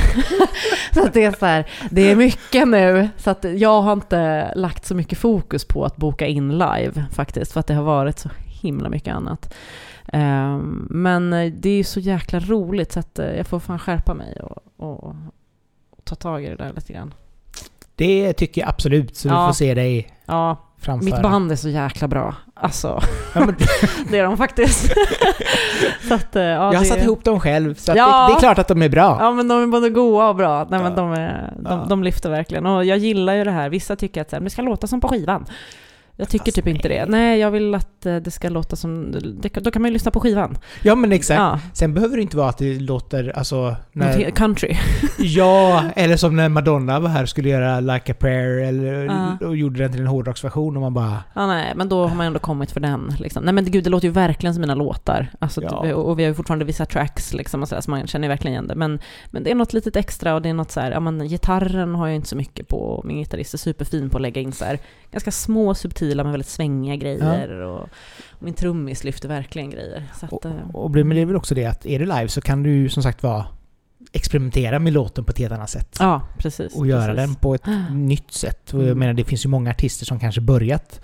[0.93, 3.09] så att det är så här, det är mycket nu.
[3.17, 7.51] Så att jag har inte lagt så mycket fokus på att boka in live faktiskt,
[7.51, 9.53] för att det har varit så himla mycket annat.
[10.07, 14.39] Ehm, men det är så jäkla roligt så att eh, jag får fan skärpa mig
[14.41, 15.15] och, och
[16.07, 17.13] ta tag i det där lite grann.
[17.95, 19.47] Det tycker jag absolut, så vi Ja.
[19.47, 21.05] får se dig Ja, framföra.
[21.05, 22.35] mitt band är så jäkla bra.
[22.53, 23.01] Alltså,
[23.35, 23.55] Ja, men,
[24.11, 24.91] det är de faktiskt.
[26.07, 28.01] så att, eh, ja, jag har det, satt ihop dem själv, så det, det
[28.35, 29.17] är klart att de är bra.
[29.19, 30.67] Ja men de är både goa och bra.
[30.69, 32.65] Nej, men de, är, de, de lyfter verkligen.
[32.65, 33.69] Och jag gillar ju det här.
[33.69, 35.45] Vissa tycker att så här, men det ska låta som på skivan.
[36.20, 37.05] Jag tycker Fast typ inte det.
[37.05, 39.15] Nej, jag vill att eh, det ska låta som...
[39.61, 40.57] Då kan man ju lyssna på skivan.
[40.84, 41.38] Ja men exakt.
[41.39, 43.76] Ja, Sen behöver det inte vara att det låter, alltså...
[43.91, 44.78] När, country.
[45.18, 49.47] ja, eller som när Madonna var här och skulle göra Like a prayer, eller, Ja.
[49.47, 51.24] och gjorde den till en hårdrocksversion och man bara...
[51.36, 53.13] Ja, nej, men då har man ändå kommit för den.
[53.20, 53.43] Liksom.
[53.43, 55.28] Nej men gud, det låter ju verkligen som mina låtar.
[55.39, 55.93] Alltså, Ja.
[55.95, 58.30] och vi har ju fortfarande vissa tracks liksom, och så, där, så man känner ju
[58.30, 58.76] verkligen igen det.
[58.76, 58.99] Men,
[59.32, 61.95] men det är något litet extra och det är något så här, ja men gitarren
[61.95, 63.01] har jag inte så mycket på.
[63.05, 64.80] Min gitarrist är superfin på att lägga in så här,
[65.11, 67.49] ganska små, subtila men väldigt svängiga grejer.
[67.61, 67.89] Och, och
[68.43, 70.03] min trummis lyfter verkligen grejer.
[70.19, 72.27] Så att, eh, Och, och men det är väl också det att är det live
[72.27, 73.45] så kan du som sagt vara
[74.13, 75.97] experimentera med låten på ett helt annat sätt.
[75.99, 76.75] ja, precis.
[76.75, 77.15] och göra precis.
[77.17, 78.73] den på ett nytt sätt.
[78.73, 78.99] Och jag Mm.
[78.99, 81.01] menar, det finns ju många artister som kanske börjat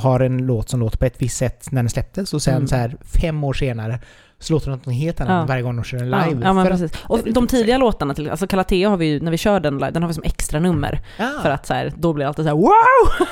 [0.00, 2.68] har en låt som låter på ett visst sätt när den släpptes och sen Mm.
[2.68, 3.98] så här fem år senare
[4.38, 5.46] så låter det något helt annat Ja.
[5.46, 6.40] varje gång de kör en Ja, live.
[6.44, 6.92] ja, att- precis.
[7.04, 9.74] Och det de tidiga låtarna, till, alltså Calatea har vi ju, när vi kör den
[9.74, 11.00] live, den har vi som extra nummer.
[11.18, 13.26] Ah, För att så här, då blir det alltid så här wow!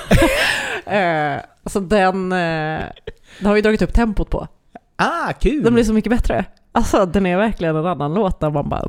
[0.94, 2.38] eh, så den, eh,
[3.38, 4.48] den har vi dragit upp tempot på.
[4.96, 5.62] ah, kul!
[5.64, 6.44] Den blir så mycket bättre.
[6.76, 8.80] Alltså den är verkligen en annan låt där man bara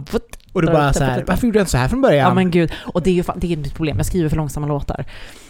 [0.53, 1.31] och du bara upp så tempot här, lite.
[1.31, 2.27] varför gjorde jag inte så här från början?
[2.27, 4.38] Ja men gud, och det är ju fan, det är mitt problem, jag skriver för
[4.38, 5.05] långsamma låtar.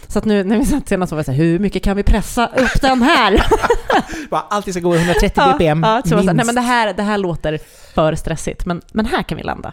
[0.08, 2.46] Så att nu när vi satt senast var jag såhär, hur mycket kan vi pressa
[2.46, 3.46] upp den här?
[4.30, 6.46] Bara, alltid ska gå 130 bpm, ja, så här, nej minst.
[6.46, 7.58] men det här, det här låter
[7.94, 9.72] för stressigt, men, men här kan vi landa.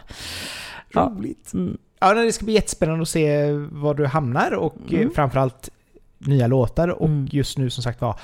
[0.92, 1.12] Ja.
[1.16, 1.52] Roligt.
[1.54, 1.76] Mm.
[2.00, 5.02] Ja, det ska bli jättespännande att se var du hamnar och Mm.
[5.02, 5.70] eh, framförallt
[6.18, 7.28] nya låtar och Mm.
[7.30, 8.18] just nu som sagt var Rosa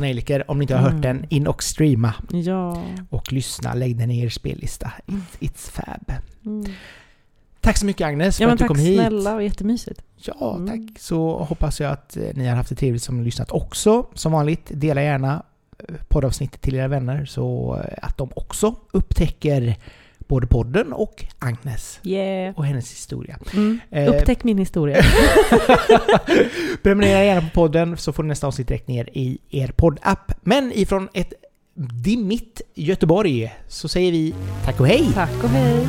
[0.00, 1.00] Neiliker, om ni inte har hört Mm.
[1.02, 2.82] den, in och streama Ja.
[3.10, 4.92] och lyssna, lägg den i er spellista.
[5.06, 6.12] It's, it's fab.
[6.46, 6.72] Mm.
[7.60, 8.98] Tack så mycket Agnes för Ja att du tack kom hit.
[9.00, 10.02] snälla, och jättemysigt.
[10.16, 10.68] Ja, Mm.
[10.86, 10.98] tack.
[11.00, 14.06] Så hoppas jag att eh, ni har haft det trevligt som lyssnat också.
[14.14, 15.42] Som vanligt, dela gärna
[15.88, 19.76] eh, poddavsnittet till era vänner så eh, att de också upptäcker
[20.28, 22.54] både podden och Agnes Yeah.
[22.58, 23.38] och hennes historia.
[23.52, 23.80] Mm.
[23.90, 24.96] Eh, Upptäck min historia.
[26.82, 30.32] Prenumerera gärna på podden så får ni nästa avsnitt direkt ner i er poddapp.
[30.42, 31.32] Men ifrån ett
[32.04, 35.10] dimmigt Göteborg så säger vi tack och hej!
[35.14, 35.86] Tack och hej.